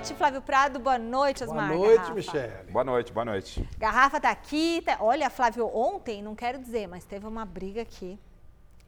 noite, 0.00 0.14
Flávio 0.14 0.40
Prado. 0.40 0.78
Boa 0.78 0.98
noite, 0.98 1.44
Osmar. 1.44 1.68
Boa 1.68 1.78
noite, 1.78 1.96
Garrafa. 1.98 2.14
Michele. 2.14 2.72
Boa 2.72 2.84
noite, 2.84 3.12
boa 3.12 3.24
noite. 3.26 3.68
Garrafa 3.76 4.18
tá 4.18 4.30
aqui. 4.30 4.82
tá- 4.82 4.96
Olha, 4.98 5.28
Flávio, 5.28 5.70
ontem, 5.74 6.22
não 6.22 6.34
quero 6.34 6.58
dizer, 6.58 6.86
mas 6.88 7.04
teve 7.04 7.26
uma 7.26 7.44
briga 7.44 7.82
aqui 7.82 8.18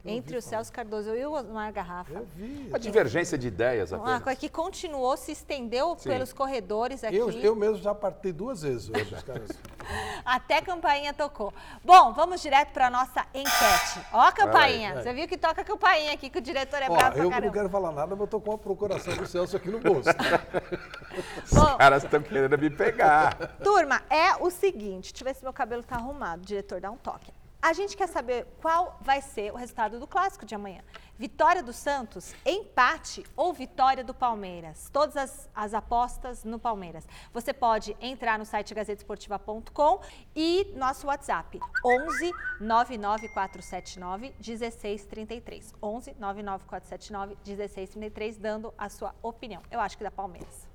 entre 0.04 0.36
o 0.36 0.42
Celso 0.42 0.72
Cardoso 0.72 1.10
eu 1.10 1.16
e 1.16 1.26
o 1.26 1.32
Osmar 1.32 1.72
Garrafa. 1.72 2.12
Eu 2.12 2.26
vi. 2.34 2.66
Uma 2.68 2.78
divergência 2.78 3.38
de 3.38 3.46
ideias 3.46 3.92
Uma 3.92 4.02
apenas. 4.02 4.22
coisa 4.22 4.40
que 4.40 4.48
continuou, 4.48 5.16
se 5.16 5.32
estendeu 5.32 5.96
Sim. 5.96 6.10
pelos 6.10 6.32
corredores 6.32 7.04
aqui. 7.04 7.16
Eu, 7.16 7.30
eu 7.30 7.54
mesmo 7.54 7.76
já 7.76 7.94
partei 7.94 8.32
duas 8.32 8.62
vezes 8.62 8.88
hoje, 8.88 9.14
os 9.14 9.22
caras. 9.22 9.50
Até 10.24 10.58
a 10.58 10.62
campainha 10.62 11.12
tocou. 11.12 11.52
Bom, 11.84 12.12
vamos 12.12 12.40
direto 12.40 12.72
para 12.72 12.90
nossa 12.90 13.24
enquete. 13.34 14.06
Ó 14.12 14.20
a 14.20 14.32
campainha. 14.32 14.94
vai. 14.94 15.02
Você 15.02 15.12
viu 15.12 15.28
que 15.28 15.36
toca 15.36 15.62
a 15.62 15.64
campainha 15.64 16.12
aqui, 16.12 16.28
que 16.30 16.38
o 16.38 16.42
diretor 16.42 16.82
é 16.82 16.90
Ó, 16.90 16.96
bravo 16.96 17.18
eu 17.18 17.30
não 17.30 17.50
quero 17.50 17.68
falar 17.68 17.92
nada, 17.92 18.14
mas 18.14 18.20
eu 18.20 18.26
tô 18.26 18.40
com 18.40 18.52
a 18.52 18.58
procuração 18.58 19.14
do 19.16 19.26
Celso 19.26 19.56
aqui 19.56 19.68
no 19.68 19.78
bolso. 19.78 20.08
Bom, 21.52 21.62
Os 21.62 21.76
caras 21.76 22.04
estão 22.04 22.22
querendo 22.22 22.58
me 22.58 22.70
pegar. 22.70 23.36
Turma, 23.62 24.02
é 24.08 24.34
o 24.36 24.50
seguinte, 24.50 25.12
deixa 25.12 25.22
eu 25.22 25.26
ver 25.26 25.34
se 25.34 25.42
meu 25.42 25.52
cabelo 25.52 25.82
tá 25.82 25.96
arrumado, 25.96 26.42
diretor, 26.42 26.80
dá 26.80 26.90
um 26.90 26.96
toque. 26.96 27.32
A 27.62 27.72
gente 27.72 27.96
quer 27.96 28.08
saber 28.08 28.44
qual 28.60 28.98
vai 29.00 29.22
ser 29.22 29.52
o 29.52 29.56
resultado 29.56 30.00
do 30.00 30.04
clássico 30.04 30.44
de 30.44 30.52
amanhã. 30.52 30.82
Vitória 31.16 31.62
do 31.62 31.72
Santos, 31.72 32.34
empate 32.44 33.24
ou 33.36 33.52
vitória 33.52 34.02
do 34.02 34.12
Palmeiras? 34.12 34.90
Todas 34.92 35.16
as, 35.16 35.48
as 35.54 35.72
apostas 35.72 36.42
no 36.42 36.58
Palmeiras. 36.58 37.06
Você 37.32 37.52
pode 37.52 37.96
entrar 38.00 38.36
no 38.36 38.44
site 38.44 38.74
gazetesportiva.com 38.74 40.00
e 40.34 40.72
nosso 40.74 41.06
WhatsApp 41.06 41.60
11 41.86 42.32
99479 42.58 44.34
1633. 44.40 45.72
11 45.80 46.16
99479 46.18 47.38
1633, 47.46 48.38
dando 48.38 48.74
a 48.76 48.88
sua 48.88 49.14
opinião. 49.22 49.62
Eu 49.70 49.78
acho 49.78 49.96
que 49.96 50.02
da 50.02 50.10
Palmeiras. 50.10 50.68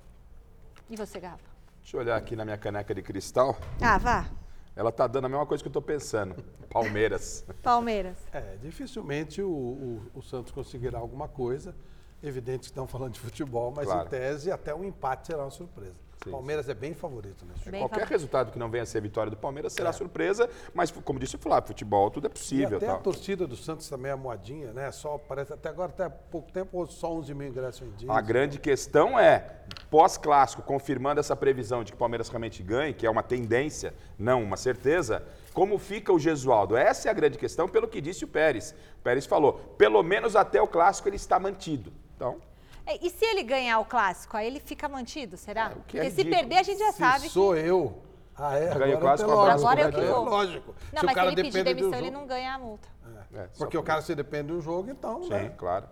E 0.88 0.96
você, 0.96 1.20
Garrafa? 1.20 1.44
Deixa 1.82 1.98
eu 1.98 2.00
olhar 2.00 2.16
aqui 2.16 2.34
na 2.34 2.46
minha 2.46 2.56
caneca 2.56 2.94
de 2.94 3.02
cristal. 3.02 3.58
Ah, 3.82 3.98
vá. 3.98 4.37
Ela 4.78 4.92
tá 4.92 5.08
dando 5.08 5.24
a 5.24 5.28
mesma 5.28 5.44
coisa 5.44 5.60
que 5.60 5.66
eu 5.68 5.72
tô 5.72 5.82
pensando. 5.82 6.36
Palmeiras. 6.70 7.44
Palmeiras. 7.64 8.16
É, 8.32 8.54
dificilmente 8.62 9.42
o, 9.42 9.50
o- 9.50 10.02
o 10.14 10.22
Santos 10.22 10.52
conseguirá 10.52 11.00
alguma 11.00 11.26
coisa. 11.26 11.74
Evidente 12.22 12.60
que 12.60 12.66
estão 12.66 12.86
falando 12.86 13.14
de 13.14 13.18
futebol, 13.18 13.72
mas 13.74 13.86
Claro. 13.86 14.06
em 14.06 14.08
tese 14.08 14.52
até 14.52 14.72
um 14.72 14.84
empate 14.84 15.26
será 15.26 15.42
uma 15.42 15.50
surpresa. 15.50 15.96
Sim. 16.28 16.32
Palmeiras 16.32 16.68
é 16.68 16.74
bem 16.74 16.94
favorito 16.94 17.44
jogo. 17.46 17.70
Bem 17.70 17.80
Qualquer 17.80 17.94
favorito. 17.96 18.10
resultado 18.10 18.52
que 18.52 18.58
não 18.58 18.70
venha 18.70 18.82
a 18.84 18.86
ser 18.86 18.98
a 18.98 19.00
vitória 19.00 19.30
do 19.30 19.36
Palmeiras 19.36 19.72
será 19.72 19.92
surpresa, 19.92 20.48
mas 20.72 20.90
como 20.90 21.18
disse 21.18 21.36
o 21.36 21.38
Flávio, 21.38 21.68
futebol 21.68 22.10
tudo 22.10 22.26
é 22.26 22.30
E 22.30 22.32
possível. 22.32 22.76
até 22.76 22.86
a 22.86 22.92
Tal. 22.94 23.02
torcida 23.02 23.46
do 23.46 23.56
Santos 23.56 23.88
também 23.88 24.12
é 24.12 24.14
moadinha, 24.14 24.72
né? 24.72 24.90
Só 24.92 25.18
parece 25.18 25.52
até 25.52 25.68
agora, 25.68 25.90
até 25.90 26.04
há 26.04 26.10
pouco 26.10 26.50
tempo, 26.52 26.86
só 26.86 27.12
11 27.12 27.34
mil 27.34 27.48
ingressos 27.48 27.80
vendidos. 27.80 28.14
A 28.14 28.20
grande 28.20 28.58
questão 28.58 29.18
é, 29.18 29.62
pós-clássico, 29.90 30.62
confirmando 30.62 31.20
essa 31.20 31.34
previsão 31.34 31.82
de 31.82 31.92
que 31.92 31.96
o 31.96 31.98
Palmeiras 31.98 32.28
realmente 32.28 32.62
ganhe, 32.62 32.92
que 32.94 33.06
é 33.06 33.10
uma 33.10 33.22
tendência, 33.22 33.94
não 34.18 34.42
uma 34.42 34.56
certeza, 34.56 35.22
como 35.54 35.78
fica 35.78 36.12
o 36.12 36.18
Gesualdo? 36.18 36.76
Essa 36.76 37.08
é 37.08 37.10
a 37.10 37.14
grande 37.14 37.38
questão, 37.38 37.68
pelo 37.68 37.88
que 37.88 38.00
disse 38.00 38.24
o 38.24 38.28
Pérez. 38.28 38.74
O 38.98 39.02
Pérez 39.02 39.26
falou, 39.26 39.54
pelo 39.76 40.02
menos 40.02 40.36
até 40.36 40.60
o 40.62 40.66
clássico 40.68 41.08
ele 41.08 41.16
está 41.16 41.38
mantido. 41.40 41.92
Então, 42.16 42.36
É, 42.36 42.57
E 43.02 43.10
se 43.10 43.24
ele 43.24 43.42
ganhar 43.42 43.78
o 43.80 43.84
clássico, 43.84 44.36
aí 44.36 44.46
ele 44.46 44.60
fica 44.60 44.88
mantido, 44.88 45.36
será? 45.36 45.64
É, 45.64 45.78
o 45.78 45.82
que 45.86 45.98
é 45.98 46.02
Porque 46.02 46.10
se 46.10 46.16
ridículo. 46.22 46.36
perder, 46.40 46.56
a 46.58 46.62
gente 46.62 46.78
já 46.78 46.92
Se 46.92 46.98
sabe 46.98 47.28
sou 47.28 47.52
que. 47.54 47.60
eu. 47.60 48.02
Ah, 48.36 48.56
é? 48.56 48.70
Agora, 48.70 48.90
é 48.90 48.94
a 48.94 48.98
lógico. 48.98 49.30
Agora 49.32 49.80
eu 49.82 49.92
que 49.92 50.00
é 50.00 50.06
vou. 50.06 50.24
lógico. 50.24 50.74
Não, 50.92 51.00
se 51.00 51.06
mas 51.06 51.12
o 51.12 51.14
cara 51.14 51.28
se 51.28 51.34
ele 51.34 51.42
pedir 51.42 51.64
demissão, 51.64 51.90
do 51.90 51.96
ele 51.96 52.10
não 52.10 52.26
ganha 52.26 52.54
a 52.54 52.58
multa. 52.58 52.88
é, 53.34 53.48
só- 53.52 53.58
Porque 53.64 53.76
o 53.76 53.82
cara 53.82 54.00
se 54.00 54.14
depende 54.14 54.48
de 54.48 54.52
um 54.54 54.60
jogo, 54.60 54.90
então, 54.90 55.22
Sim, 55.24 55.28
né? 55.30 55.52
claro. 55.58 55.86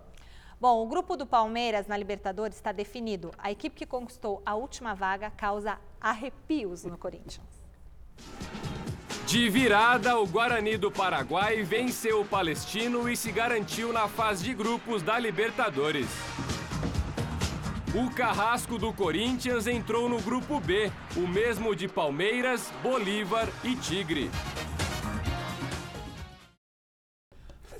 Bom, 0.59 0.81
o 0.83 0.87
grupo 0.87 1.15
do 1.15 1.27
Palmeiras 1.27 1.85
na 1.87 1.95
Libertadores 1.95 2.55
está 2.55 2.71
definido. 2.71 3.31
A 3.37 3.51
equipe 3.51 3.75
que 3.75 3.85
conquistou 3.85 4.41
a 4.45 4.55
última 4.55 4.95
vaga 4.95 5.29
causa 5.29 5.77
arrepios 6.01 6.83
no 6.83 6.97
Corinthians. 6.97 7.45
De 9.27 9.49
virada, 9.49 10.17
o 10.17 10.25
Guarani 10.25 10.77
do 10.77 10.89
Paraguai 10.89 11.61
venceu 11.61 12.21
o 12.21 12.25
Palestino 12.25 13.07
e 13.09 13.15
se 13.17 13.31
garantiu 13.31 13.91
na 13.93 14.07
fase 14.07 14.43
de 14.43 14.53
grupos 14.53 15.03
da 15.03 15.19
Libertadores. 15.19 16.07
O 17.97 18.11
carrasco 18.11 18.77
do 18.77 18.93
Corinthians 18.93 19.65
entrou 19.65 20.07
no 20.07 20.21
grupo 20.21 20.59
B, 20.59 20.91
o 21.15 21.27
mesmo 21.27 21.75
de 21.75 21.87
Palmeiras, 21.87 22.71
Bolívar 22.83 23.49
e 23.63 23.75
Tigre. 23.75 24.29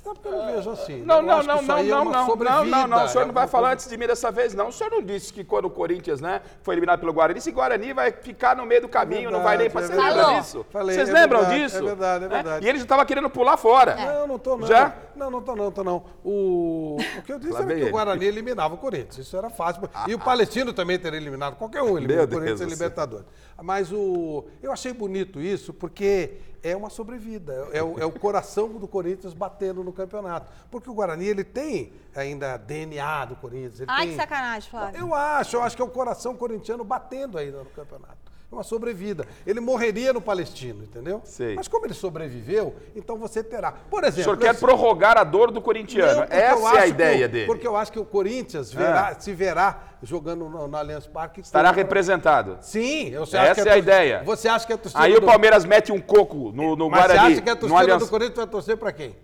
Sabe 0.08 0.20
que 0.20 0.28
eu 0.28 0.32
não 0.32 0.46
vejo 0.46 0.70
assim. 0.70 1.02
Não, 1.02 1.16
Eu 1.16 1.22
não, 1.22 1.42
não, 1.42 1.62
não, 1.62 1.78
é 1.78 1.82
não, 1.82 2.04
não, 2.04 2.36
não, 2.36 2.64
não, 2.64 2.86
não, 2.86 3.04
o 3.04 3.08
senhor 3.08 3.24
é 3.24 3.26
não 3.26 3.34
vai 3.34 3.46
falar 3.46 3.72
antes 3.72 3.88
de 3.88 3.96
mim 3.96 4.06
dessa 4.06 4.30
vez, 4.30 4.54
não. 4.54 4.68
O 4.68 4.72
senhor 4.72 4.90
não 4.90 5.02
disse 5.02 5.32
que 5.32 5.44
quando 5.44 5.66
o 5.66 5.70
Corinthians, 5.70 6.20
né, 6.20 6.40
foi 6.62 6.74
eliminado 6.74 7.00
pelo 7.00 7.12
Guarani, 7.12 7.38
esse 7.38 7.50
Guarani 7.52 7.92
vai 7.92 8.10
ficar 8.10 8.56
no 8.56 8.64
meio 8.64 8.80
do 8.80 8.88
caminho, 8.88 9.30
não 9.30 9.42
vai 9.42 9.58
nem 9.58 9.68
pra... 9.68 9.82
É 9.82 9.84
Você 9.84 9.92
verdade, 9.92 10.08
lembra 10.14 10.24
Falou. 10.24 10.40
disso? 10.40 10.66
Vocês 10.72 11.08
é 11.08 11.12
lembram 11.12 11.44
disso? 11.44 11.76
é 11.76 11.82
verdade, 11.82 12.24
é 12.24 12.28
Né? 12.28 12.34
verdade. 12.34 12.64
E 12.64 12.68
ele 12.68 12.78
já 12.78 12.84
estava 12.84 13.04
querendo 13.04 13.28
pular 13.28 13.56
fora. 13.56 13.96
Não, 13.96 14.26
não 14.26 14.38
tô 14.38 14.56
não. 14.56 14.66
Já? 14.66 14.94
Não, 15.14 15.30
não 15.30 15.42
tô 15.42 15.56
não, 15.56 15.70
tô 15.70 15.82
não. 15.84 16.04
O, 16.24 16.96
o 17.18 17.22
que 17.22 17.32
eu 17.32 17.38
disse 17.38 17.56
era 17.60 17.74
que 17.74 17.84
o. 17.84 17.90
Guarani 17.90 18.24
eliminava 18.24 18.74
o 18.74 18.78
Corinthians. 18.78 19.18
Isso 19.18 19.36
era 19.36 19.50
fácil. 19.50 19.82
E 20.06 20.14
o 20.14 20.18
Palestino 20.18 20.72
também 20.72 20.98
teria 20.98 21.18
eliminado. 21.18 21.56
Qualquer 21.56 21.82
um 21.82 21.98
elimina 21.98 22.14
Meu 22.14 22.24
o 22.24 22.28
Corinthians 22.28 22.60
e. 22.60 22.64
Libertadores. 22.64 23.26
Mas 23.60 23.92
o, 23.92 24.44
eu 24.62 24.70
achei 24.72 24.92
bonito 24.92 25.40
isso 25.40 25.74
porque 25.74 26.38
é 26.62 26.76
uma 26.76 26.90
sobrevida. 26.90 27.68
É 27.72 27.82
o, 27.82 27.98
é 27.98 28.04
o 28.04 28.12
coração 28.12 28.68
do 28.70 28.86
Corinthians 28.88 29.32
batendo 29.34 29.82
no 29.84 29.92
campeonato. 29.92 30.50
Porque 30.70 30.88
o 30.90 30.94
Guarani, 30.94 31.26
ele 31.26 31.44
tem 31.44 31.92
ainda 32.14 32.56
DNA 32.56 33.24
do 33.26 33.36
Corinthians. 33.36 33.84
Ai, 33.88 34.02
tem- 34.06 34.10
que 34.10 34.16
sacanagem, 34.16 34.70
Flávio. 34.70 35.00
Eu 35.00 35.14
acho, 35.14 35.56
eu 35.56 35.62
acho 35.62 35.76
que 35.76 35.82
é 35.82 35.84
o 35.84 35.88
coração 35.90 36.36
corintiano 36.36 36.84
batendo 36.84 37.38
ainda 37.38 37.58
no 37.58 37.70
campeonato. 37.70 38.27
É 38.50 38.54
uma 38.54 38.64
sobrevida. 38.64 39.26
Ele 39.46 39.60
morreria 39.60 40.10
no 40.10 40.22
Palestino, 40.22 40.82
entendeu? 40.82 41.20
Sei. 41.22 41.54
Mas 41.54 41.68
como 41.68 41.84
ele 41.84 41.92
sobreviveu, 41.92 42.74
então 42.96 43.18
você 43.18 43.42
terá. 43.44 43.70
Por 43.72 44.02
O 44.02 44.06
exemplo. 44.06 44.24
senhor 44.24 44.38
quer 44.38 44.52
esse- 44.52 44.60
prorrogar 44.60 45.18
a 45.18 45.22
dor 45.24 45.50
do 45.50 45.60
corintiano. 45.60 46.20
Não, 46.20 46.24
eu 46.24 46.28
Essa 46.30 46.76
é 46.76 46.78
a 46.78 46.82
que 46.84 46.88
ideia 46.88 47.26
o- 47.26 47.28
dele. 47.28 47.46
Porque 47.46 47.66
eu 47.66 47.76
acho 47.76 47.92
que 47.92 47.98
o 47.98 48.06
Corinthians 48.06 48.72
verá- 48.72 49.08
Ah. 49.14 49.20
se 49.20 49.34
verá 49.34 49.82
jogando 50.02 50.48
no, 50.48 50.66
no 50.66 50.76
Allianz 50.78 51.06
Parque. 51.06 51.42
Estará 51.42 51.70
representado. 51.70 52.56
Sim, 52.62 53.10
você 53.18 53.36
Essa 53.36 53.52
acha 53.52 53.62
que 53.64 53.68
é 53.68 53.72
a 53.72 53.76
ideia. 53.78 54.22
Você 54.24 54.48
acha 54.48 54.66
que 54.66 54.72
a 54.72 54.78
torcida 54.78 55.02
Aí 55.02 55.14
o 55.14 55.20
do- 55.20 55.26
Palmeiras 55.26 55.66
mete 55.66 55.92
um 55.92 56.00
coco 56.00 56.50
no, 56.54 56.74
no 56.74 56.88
Mas 56.88 57.00
Guarani. 57.00 57.18
você 57.20 57.32
acha 57.34 57.42
que 57.42 57.50
a 57.50 57.56
torcida 57.56 57.80
Allianz- 57.80 58.02
do 58.02 58.08
Corinthians 58.08 58.36
vai 58.38 58.46
torcer 58.46 58.76
pra 58.78 58.92
quem? 58.92 59.14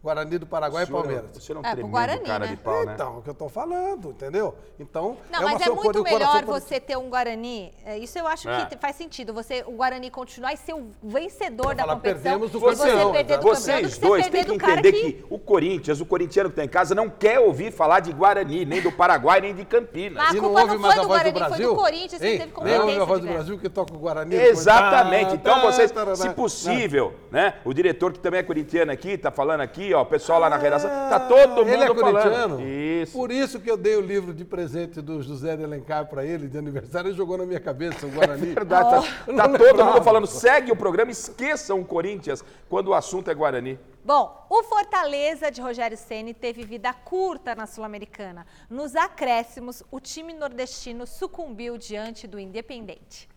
Guarani 0.00 0.38
do 0.38 0.46
Paraguai 0.46 0.82
e 0.82 0.84
O 0.84 0.86
senhor- 0.86 1.02
Palmeiras. 1.02 1.36
O 1.36 1.40
senhor 1.40 1.56
é 1.58 1.60
um 1.60 1.66
É, 1.66 1.72
tremendo 1.72 1.90
Guarani, 1.90 2.22
cara 2.24 2.46
né? 2.46 2.50
de 2.52 2.56
pau, 2.56 2.84
né? 2.86 2.92
Então, 2.94 3.14
é 3.16 3.18
o 3.18 3.22
que 3.22 3.30
eu 3.30 3.34
tô 3.34 3.48
falando, 3.48 4.10
entendeu? 4.10 4.54
Então, 4.78 5.16
Não, 5.28 5.40
é 5.40 5.44
mas 5.44 5.60
é 5.60 5.68
muito 5.70 6.02
melhor 6.04 6.44
você 6.44 6.78
ter 6.78 6.96
um 6.96 7.10
Guarani. 7.10 7.72
é, 7.84 7.98
Isso 7.98 8.16
eu 8.16 8.26
acho 8.28 8.48
É. 8.48 8.66
que 8.66 8.76
faz 8.76 8.94
sentido. 8.94 9.34
Você, 9.34 9.64
o 9.66 9.72
Guarani 9.72 10.08
continuar 10.08 10.52
e 10.52 10.56
ser 10.56 10.72
o 10.74 10.86
vencedor 11.02 11.74
da 11.74 11.82
falar, 11.82 11.94
competição. 11.96 12.22
perdemos 12.22 12.50
do 12.52 12.58
e 12.58 12.60
você 12.60 12.76
campeão, 12.90 13.10
perder 13.12 13.24
do 13.24 13.40
campeão 13.40 13.50
do 13.54 13.56
Vocês 13.60 13.86
que 13.94 14.00
você 14.00 14.00
dois 14.06 14.22
têm 14.22 14.30
perder 14.32 14.46
que 14.46 14.52
do 14.52 14.58
cara 14.60 14.72
entender 14.78 14.92
que... 14.92 15.12
que... 15.14 15.26
o 15.28 15.38
Corinthians, 15.38 16.00
o 16.00 16.06
corintiano 16.06 16.48
que 16.48 16.52
está 16.52 16.64
em 16.64 16.68
casa, 16.68 16.94
não 16.94 17.10
quer 17.10 17.40
ouvir 17.40 17.72
falar 17.72 17.98
de 17.98 18.12
Guarani, 18.12 18.64
nem 18.64 18.80
do 18.80 18.92
Paraguai, 18.92 19.40
nem 19.40 19.52
de 19.52 19.64
Campinas. 19.64 20.16
Mas 20.16 20.30
a 20.32 20.36
E 20.36 20.40
culpa 20.40 20.54
não 20.54 20.60
ouve 20.62 20.68
foi 20.68 20.78
mais 20.78 20.94
do 20.94 21.00
a 21.00 21.04
voz 21.06 21.22
Guarani, 21.22 21.56
foi 21.56 21.66
do 21.66 21.74
Corinthians, 21.74 22.20
que 22.22 22.26
Ei, 22.28 22.38
teve 22.38 22.52
Nem 22.52 22.54
ouve 22.54 22.72
a 22.72 22.78
competência 22.78 23.04
voz 23.06 23.20
do. 23.20 23.26
Brasil 23.26 23.58
que 23.58 23.68
toca 23.68 23.92
o 23.94 23.98
Guarani. 23.98 24.36
Exatamente. 24.36 25.34
Então 25.34 25.56
Tá, 25.60 25.66
vocês, 25.72 25.90
tá, 25.90 26.06
tá, 26.06 26.14
se 26.14 26.28
tá. 26.28 26.34
possível, 26.34 27.14
né? 27.32 27.54
O 27.64 27.74
diretor 27.74 28.12
que 28.12 28.20
também 28.20 28.38
é 28.38 28.42
corintiano 28.44 28.92
aqui, 28.92 29.18
tá 29.18 29.32
falando 29.32 29.60
aqui, 29.62 29.87
ó, 29.94 30.02
o 30.02 30.06
pessoal 30.06 30.40
lá 30.40 30.50
na 30.50 30.56
redação, 30.56 30.90
tá 30.90 31.20
todo 31.20 31.64
mundo 31.64 31.68
ele 31.68 31.84
é 31.84 31.86
falando. 31.86 32.00
corintiano? 32.00 32.60
Isso. 32.62 33.12
Por 33.12 33.30
isso 33.30 33.60
que 33.60 33.70
eu 33.70 33.76
dei 33.76 33.96
o 33.96 34.00
livro 34.00 34.32
de 34.32 34.44
presente 34.44 35.00
do 35.00 35.22
José 35.22 35.56
de 35.56 35.64
Alencar 35.64 36.06
para 36.06 36.24
ele 36.24 36.48
de 36.48 36.58
aniversário, 36.58 37.08
ele 37.08 37.16
jogou 37.16 37.36
na 37.38 37.46
minha 37.46 37.60
cabeça 37.60 38.06
o 38.06 38.10
Guarani. 38.10 38.54
Verdade, 38.54 39.06
tá, 39.06 39.14
Eu 39.26 39.36
tá 39.36 39.48
todo 39.48 39.84
mundo 39.84 40.02
falando, 40.02 40.26
segue 40.26 40.72
o 40.72 40.76
programa, 40.76 41.10
esqueçam 41.10 41.80
o 41.80 41.84
Corinthians 41.84 42.44
quando 42.68 42.88
o 42.88 42.94
assunto 42.94 43.30
é 43.30 43.34
Guarani. 43.34 43.78
Bom, 44.04 44.46
o 44.48 44.62
Fortaleza 44.62 45.50
de 45.50 45.60
Rogério 45.60 45.96
Ceni 45.96 46.32
teve 46.32 46.64
vida 46.64 46.92
curta 46.94 47.54
na 47.54 47.66
Sul-Americana. 47.66 48.46
Nos 48.70 48.96
acréscimos, 48.96 49.82
o 49.90 50.00
time 50.00 50.32
nordestino 50.32 51.06
sucumbiu 51.06 51.76
diante 51.76 52.26
do 52.26 52.38
Independente. 52.38 53.28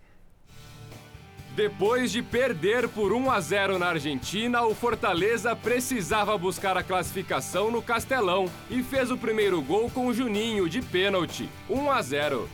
Depois 1.56 2.14
de 2.14 2.22
perder 2.22 2.88
por 2.88 3.12
1 3.12 3.30
a 3.30 3.40
0 3.42 3.78
na 3.78 3.88
Argentina, 3.88 4.64
o 4.64 4.74
Fortaleza 4.74 5.54
precisava 5.54 6.38
buscar 6.38 6.78
a 6.78 6.84
classificação 6.84 7.70
no 7.70 7.82
Castelão 7.82 8.50
e 8.70 8.82
fez 8.82 9.12
o 9.12 9.18
primeiro 9.18 9.62
gol 9.62 9.90
com 9.90 10.08
o 10.08 10.14
Juninho 10.14 10.70
de 10.70 10.82
pênalti, 10.82 11.50
1 11.70 11.92
a 11.92 12.02
0. 12.02 12.50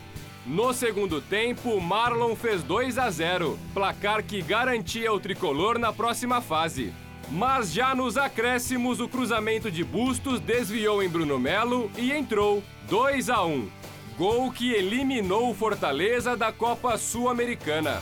No 0.48 0.74
segundo 0.74 1.22
tempo, 1.22 1.80
Marlon 1.80 2.36
fez 2.36 2.64
2 2.64 2.98
a 2.98 3.12
0, 3.12 3.60
placar 3.72 4.24
que 4.24 4.42
garantia 4.42 5.14
o 5.14 5.20
tricolor 5.20 5.78
na 5.78 5.94
próxima 5.94 6.42
fase. 6.42 6.92
Mas 7.30 7.72
já 7.72 7.94
nos 7.94 8.18
acréscimos, 8.18 9.00
o 9.00 9.08
cruzamento 9.08 9.70
de 9.70 9.84
Bustos 9.84 10.40
desviou 10.40 11.04
em 11.04 11.10
Bruno 11.10 11.38
Melo 11.38 11.92
e 11.98 12.12
entrou 12.12 12.64
2 12.90 13.30
a 13.30 13.44
1. 13.44 13.70
Gol 14.18 14.52
que 14.52 14.72
eliminou 14.72 15.52
o 15.52 15.54
Fortaleza 15.54 16.36
da 16.36 16.52
Copa 16.52 16.98
Sul-Americana. 16.98 18.02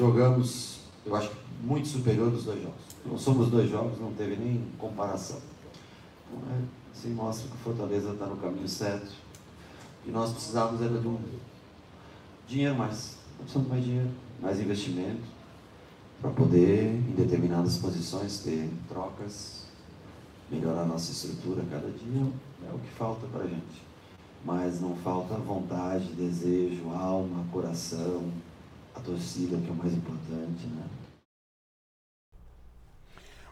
Jogamos, 0.00 0.80
eu 1.04 1.14
acho, 1.14 1.30
muito 1.62 1.86
superior 1.86 2.30
dos 2.30 2.44
dois 2.44 2.62
jogos. 2.62 2.80
Não 3.04 3.18
somos 3.18 3.50
dois 3.50 3.70
jogos, 3.70 4.00
não 4.00 4.12
teve 4.14 4.34
nem 4.34 4.64
comparação. 4.78 5.38
Então, 6.26 6.56
é, 6.56 6.62
assim 6.90 7.10
mostra 7.10 7.48
que 7.48 7.54
o 7.54 7.58
Fortaleza 7.58 8.12
está 8.12 8.24
no 8.24 8.36
caminho 8.38 8.68
certo. 8.68 9.12
Que 10.02 10.10
nós 10.10 10.32
precisávamos 10.32 10.80
era 10.80 10.98
de 10.98 11.06
um 11.06 11.18
dinheiro 12.48 12.74
mais. 12.76 13.18
Precisamos 13.38 13.68
de 13.68 13.74
mais 13.74 13.84
dinheiro, 13.84 14.10
mais 14.40 14.60
investimento, 14.60 15.22
para 16.20 16.30
poder, 16.30 16.94
em 16.94 17.14
determinadas 17.14 17.76
posições, 17.76 18.40
ter 18.40 18.70
trocas, 18.88 19.66
melhorar 20.50 20.82
a 20.82 20.86
nossa 20.86 21.12
estrutura 21.12 21.62
cada 21.70 21.88
dia. 21.90 22.26
É 22.70 22.74
o 22.74 22.78
que 22.78 22.90
falta 22.96 23.26
para 23.26 23.44
a 23.44 23.46
gente. 23.46 23.90
Mas 24.44 24.80
não 24.80 24.96
falta 24.96 25.34
vontade, 25.34 26.12
desejo, 26.14 26.88
alma, 26.90 27.44
coração, 27.52 28.30
a 28.94 29.00
torcida, 29.00 29.56
que 29.56 29.68
é 29.68 29.70
o 29.70 29.74
mais 29.74 29.92
importante, 29.92 30.66
né? 30.66 30.88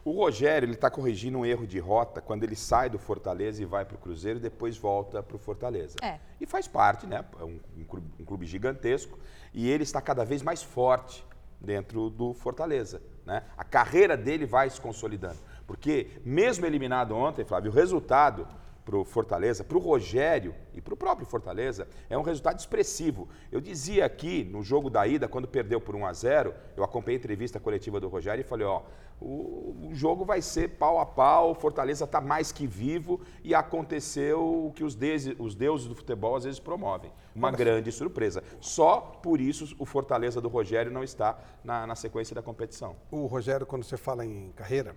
O 0.05 0.12
Rogério 0.12 0.64
ele 0.64 0.73
está 0.73 0.90
corrigindo 0.90 1.38
um 1.38 1.44
erro 1.44 1.67
de 1.67 1.79
rota 1.79 2.20
quando 2.20 2.43
ele 2.43 2.56
sai 2.56 2.88
do 2.88 2.99
Fortaleza 2.99 3.62
e 3.62 3.67
vai 3.67 3.85
para 3.85 3.94
o 3.94 3.99
Cruzeiro 3.99 4.38
e 4.38 4.43
depois 4.43 4.76
volta 4.79 5.23
para 5.23 5.37
o 5.37 5.38
Fortaleza. 5.38 5.96
É. 6.02 6.19
E 6.40 6.46
faz 6.46 6.67
parte, 6.67 7.06
né? 7.06 7.25
É 7.38 7.44
um, 7.44 7.61
um, 7.76 7.85
clube, 7.85 8.06
um 8.19 8.25
clube 8.25 8.46
gigantesco 8.46 9.19
e 9.52 9.69
ele 9.69 9.82
está 9.82 10.00
cada 10.00 10.25
vez 10.25 10.40
mais 10.40 10.62
forte 10.62 11.23
dentro 11.61 12.08
do 12.08 12.32
Fortaleza. 12.32 13.02
Né? 13.26 13.43
A 13.56 13.64
carreira 13.64 14.17
dele 14.17 14.46
vai 14.46 14.70
se 14.70 14.81
consolidando. 14.81 15.37
Porque, 15.67 16.08
mesmo 16.25 16.64
eliminado 16.64 17.14
ontem, 17.14 17.44
Flávio, 17.44 17.70
o 17.70 17.75
resultado 17.75 18.49
para 18.88 18.96
o 18.96 19.05
Fortaleza, 19.05 19.62
para 19.62 19.76
o 19.76 19.81
Rogério 19.81 20.55
e 20.73 20.81
para 20.81 20.94
o 20.94 20.96
próprio 20.96 21.26
Fortaleza, 21.26 21.87
é 22.08 22.17
um 22.17 22.23
resultado 22.23 22.58
expressivo. 22.58 23.29
Eu 23.52 23.61
dizia 23.61 24.06
aqui 24.06 24.44
no 24.44 24.62
jogo 24.62 24.88
da 24.88 25.06
ida, 25.06 25.29
quando 25.29 25.46
perdeu 25.46 25.79
por 25.79 25.94
1 25.94 26.06
a 26.06 26.12
0 26.14 26.55
eu 26.75 26.82
acompanhei 26.82 27.17
a 27.17 27.20
entrevista 27.20 27.61
coletiva 27.61 28.00
do 28.00 28.08
Rogério 28.08 28.40
e 28.40 28.44
falei, 28.44 28.67
ó, 28.67 28.81
o, 29.20 29.88
o 29.90 29.90
jogo 29.93 30.25
vai 30.25 30.40
ser 30.40 30.70
pau 30.79 30.99
a 30.99 31.05
pau, 31.05 31.50
o 31.50 31.55
Fortaleza 31.55 32.05
está 32.06 32.19
mais 32.19 32.50
que 32.50 32.67
vivo 32.67 33.20
e 33.44 33.55
aconteceu 33.55 34.40
o 34.40 34.73
que 34.73 34.82
os, 34.82 34.94
deuses, 34.94 35.37
os 35.38 35.55
deuses 35.55 35.87
do 35.87 35.94
futebol 35.94 36.37
às 36.37 36.44
vezes 36.44 36.58
promovem. 36.58 37.12
Uma 37.35 37.50
grande 37.50 37.93
surpresa. 37.93 38.43
Só 38.58 39.00
por 39.00 39.38
isso 39.38 39.76
o 39.79 39.85
Fortaleza 39.85 40.40
do 40.40 40.49
Rogério 40.49 40.90
não 40.90 41.05
está 41.05 41.38
na, 41.62 41.87
na 41.87 41.94
sequência 41.94 42.35
da 42.35 42.40
competição. 42.40 42.96
O 43.11 43.26
Rogério, 43.26 43.67
quando 43.67 43.85
você 43.85 43.99
fala 43.99 44.25
em 44.25 44.50
carreira, 44.52 44.96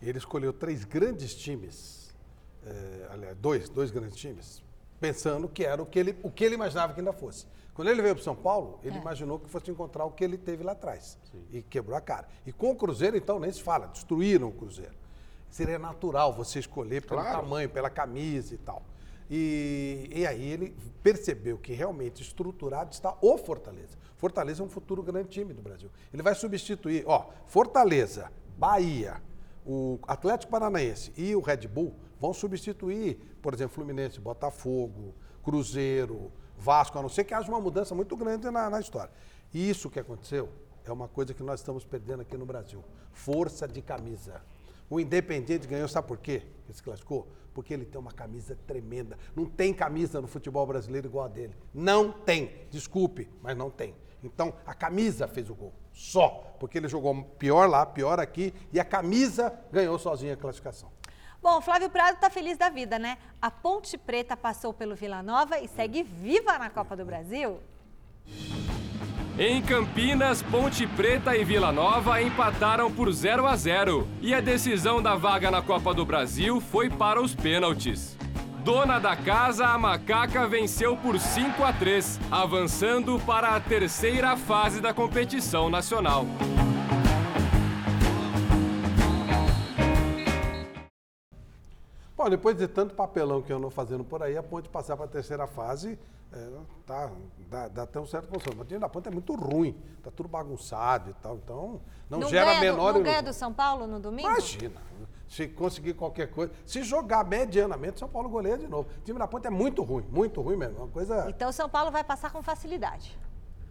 ele 0.00 0.18
escolheu 0.18 0.52
três 0.52 0.84
grandes 0.84 1.34
times 1.34 2.03
é, 2.66 3.08
aliás, 3.10 3.36
dois, 3.36 3.68
dois 3.68 3.90
grandes 3.90 4.16
times, 4.16 4.62
pensando 5.00 5.48
que 5.48 5.64
era 5.64 5.82
o 5.82 5.86
que, 5.86 5.98
ele, 5.98 6.16
o 6.22 6.30
que 6.30 6.44
ele 6.44 6.54
imaginava 6.54 6.92
que 6.92 7.00
ainda 7.00 7.12
fosse. 7.12 7.46
Quando 7.74 7.88
ele 7.88 8.00
veio 8.00 8.14
para 8.14 8.22
São 8.22 8.36
Paulo, 8.36 8.78
ele 8.84 8.96
é. 8.96 9.00
imaginou 9.00 9.38
que 9.38 9.50
fosse 9.50 9.70
encontrar 9.70 10.04
o 10.04 10.12
que 10.12 10.22
ele 10.22 10.38
teve 10.38 10.62
lá 10.62 10.72
atrás. 10.72 11.18
Sim. 11.30 11.44
E 11.52 11.62
quebrou 11.62 11.96
a 11.96 12.00
cara. 12.00 12.28
E 12.46 12.52
com 12.52 12.70
o 12.70 12.76
Cruzeiro, 12.76 13.16
então, 13.16 13.40
nem 13.40 13.50
se 13.50 13.62
fala, 13.62 13.88
destruíram 13.88 14.48
o 14.48 14.52
Cruzeiro. 14.52 14.94
Seria 15.50 15.78
natural 15.78 16.32
você 16.32 16.60
escolher 16.60 17.02
pelo 17.02 17.20
claro. 17.20 17.40
tamanho, 17.42 17.68
pela 17.68 17.90
camisa 17.90 18.54
e 18.54 18.58
tal. 18.58 18.82
E, 19.30 20.10
e 20.14 20.26
aí 20.26 20.50
ele 20.50 20.76
percebeu 21.02 21.58
que 21.58 21.72
realmente 21.72 22.22
estruturado 22.22 22.92
está 22.92 23.16
o 23.20 23.36
Fortaleza. 23.38 23.98
Fortaleza 24.16 24.62
é 24.62 24.66
um 24.66 24.68
futuro 24.68 25.02
grande 25.02 25.28
time 25.28 25.52
do 25.52 25.62
Brasil. 25.62 25.90
Ele 26.12 26.22
vai 26.22 26.34
substituir, 26.34 27.04
ó, 27.06 27.26
Fortaleza, 27.46 28.30
Bahia, 28.56 29.20
o 29.66 29.98
Atlético 30.06 30.52
Paranaense 30.52 31.12
e 31.16 31.34
o 31.34 31.40
Red 31.40 31.66
Bull 31.66 31.94
vão 32.20 32.32
substituir, 32.32 33.18
por 33.40 33.54
exemplo, 33.54 33.74
Fluminense, 33.74 34.20
Botafogo, 34.20 35.14
Cruzeiro, 35.42 36.32
Vasco, 36.56 36.98
a 36.98 37.02
não 37.02 37.08
ser 37.08 37.24
que 37.24 37.34
haja 37.34 37.48
uma 37.48 37.60
mudança 37.60 37.94
muito 37.94 38.16
grande 38.16 38.50
na, 38.50 38.70
na 38.70 38.80
história. 38.80 39.12
E 39.52 39.68
isso 39.68 39.90
que 39.90 40.00
aconteceu 40.00 40.48
é 40.84 40.92
uma 40.92 41.08
coisa 41.08 41.32
que 41.32 41.42
nós 41.42 41.60
estamos 41.60 41.84
perdendo 41.84 42.22
aqui 42.22 42.36
no 42.36 42.46
Brasil. 42.46 42.82
Força 43.12 43.66
de 43.66 43.80
camisa. 43.80 44.42
O 44.88 45.00
Independente 45.00 45.66
ganhou, 45.66 45.88
sabe 45.88 46.06
por 46.06 46.18
quê? 46.18 46.42
Ele 46.66 46.74
se 46.74 46.82
classificou? 46.82 47.28
Porque 47.54 47.72
ele 47.72 47.84
tem 47.84 48.00
uma 48.00 48.12
camisa 48.12 48.58
tremenda. 48.66 49.16
Não 49.34 49.46
tem 49.46 49.72
camisa 49.72 50.20
no 50.20 50.26
futebol 50.26 50.66
brasileiro 50.66 51.06
igual 51.06 51.24
a 51.24 51.28
dele. 51.28 51.54
Não 51.72 52.12
tem. 52.12 52.50
Desculpe, 52.70 53.30
mas 53.42 53.56
não 53.56 53.70
tem. 53.70 53.94
Então, 54.22 54.54
a 54.66 54.74
camisa 54.74 55.28
fez 55.28 55.48
o 55.48 55.54
gol. 55.54 55.72
Só. 55.92 56.56
Porque 56.58 56.78
ele 56.78 56.88
jogou 56.88 57.22
pior 57.38 57.68
lá, 57.68 57.86
pior 57.86 58.18
aqui. 58.18 58.52
E 58.72 58.80
a 58.80 58.84
camisa 58.84 59.52
ganhou 59.70 59.98
sozinha 59.98 60.34
a 60.34 60.36
classificação. 60.36 60.90
Bom, 61.44 61.60
Flávio 61.60 61.90
Prado 61.90 62.14
está 62.14 62.30
feliz 62.30 62.56
da 62.56 62.70
vida, 62.70 62.98
né? 62.98 63.18
A 63.40 63.50
Ponte 63.50 63.98
Preta 63.98 64.34
passou 64.34 64.72
pelo 64.72 64.94
Vila 64.94 65.22
Nova 65.22 65.60
e 65.60 65.68
segue 65.68 66.02
viva 66.02 66.58
na 66.58 66.70
Copa 66.70 66.96
do 66.96 67.04
Brasil. 67.04 67.60
Em 69.38 69.60
Campinas, 69.60 70.42
Ponte 70.42 70.86
Preta 70.86 71.36
e 71.36 71.44
Vila 71.44 71.70
Nova 71.70 72.22
empataram 72.22 72.90
por 72.90 73.12
0 73.12 73.46
a 73.46 73.54
0 73.56 74.08
e 74.22 74.32
a 74.32 74.40
decisão 74.40 75.02
da 75.02 75.16
vaga 75.16 75.50
na 75.50 75.60
Copa 75.60 75.92
do 75.92 76.06
Brasil 76.06 76.62
foi 76.62 76.88
para 76.88 77.20
os 77.20 77.34
pênaltis. 77.34 78.16
Dona 78.64 78.98
da 78.98 79.14
casa, 79.14 79.66
a 79.66 79.76
Macaca 79.76 80.48
venceu 80.48 80.96
por 80.96 81.20
5 81.20 81.62
a 81.62 81.74
3, 81.74 82.20
avançando 82.30 83.20
para 83.26 83.54
a 83.54 83.60
terceira 83.60 84.34
fase 84.34 84.80
da 84.80 84.94
competição 84.94 85.68
nacional. 85.68 86.24
Bom, 92.16 92.30
depois 92.30 92.56
de 92.56 92.68
tanto 92.68 92.94
papelão 92.94 93.42
que 93.42 93.52
eu 93.52 93.58
não 93.58 93.70
fazendo 93.70 94.04
por 94.04 94.22
aí, 94.22 94.36
a 94.36 94.42
ponte 94.42 94.68
passar 94.68 94.96
para 94.96 95.06
a 95.06 95.08
terceira 95.08 95.46
fase 95.46 95.98
é, 96.32 96.48
tá, 96.86 97.10
dá, 97.50 97.68
dá 97.68 97.82
até 97.82 97.98
um 97.98 98.06
certo 98.06 98.28
consolo. 98.28 98.56
Mas 98.56 98.66
o 98.66 98.68
time 98.68 98.80
da 98.80 98.88
ponte 98.88 99.08
é 99.08 99.10
muito 99.10 99.34
ruim, 99.34 99.76
tá 100.02 100.10
tudo 100.10 100.28
bagunçado 100.28 101.10
e 101.10 101.14
tal, 101.14 101.36
então 101.36 101.80
não, 102.08 102.20
não 102.20 102.28
gera 102.28 102.60
menor... 102.60 102.92
Do, 102.92 102.98
não 102.98 103.04
ganha 103.04 103.22
do 103.22 103.32
São 103.32 103.52
Paulo 103.52 103.86
no 103.86 103.98
domingo? 103.98 104.28
Imagina, 104.28 104.80
se 105.28 105.48
conseguir 105.48 105.94
qualquer 105.94 106.30
coisa, 106.30 106.52
se 106.64 106.82
jogar 106.84 107.24
medianamente, 107.24 107.98
São 107.98 108.08
Paulo 108.08 108.28
goleia 108.28 108.58
de 108.58 108.68
novo. 108.68 108.88
O 108.98 109.02
time 109.02 109.18
da 109.18 109.26
ponte 109.26 109.46
é 109.48 109.50
muito 109.50 109.82
ruim, 109.82 110.04
muito 110.10 110.40
ruim 110.40 110.56
mesmo, 110.56 110.78
uma 110.78 110.88
coisa... 110.88 111.26
Então 111.28 111.48
o 111.48 111.52
São 111.52 111.68
Paulo 111.68 111.90
vai 111.90 112.04
passar 112.04 112.30
com 112.30 112.40
facilidade. 112.42 113.18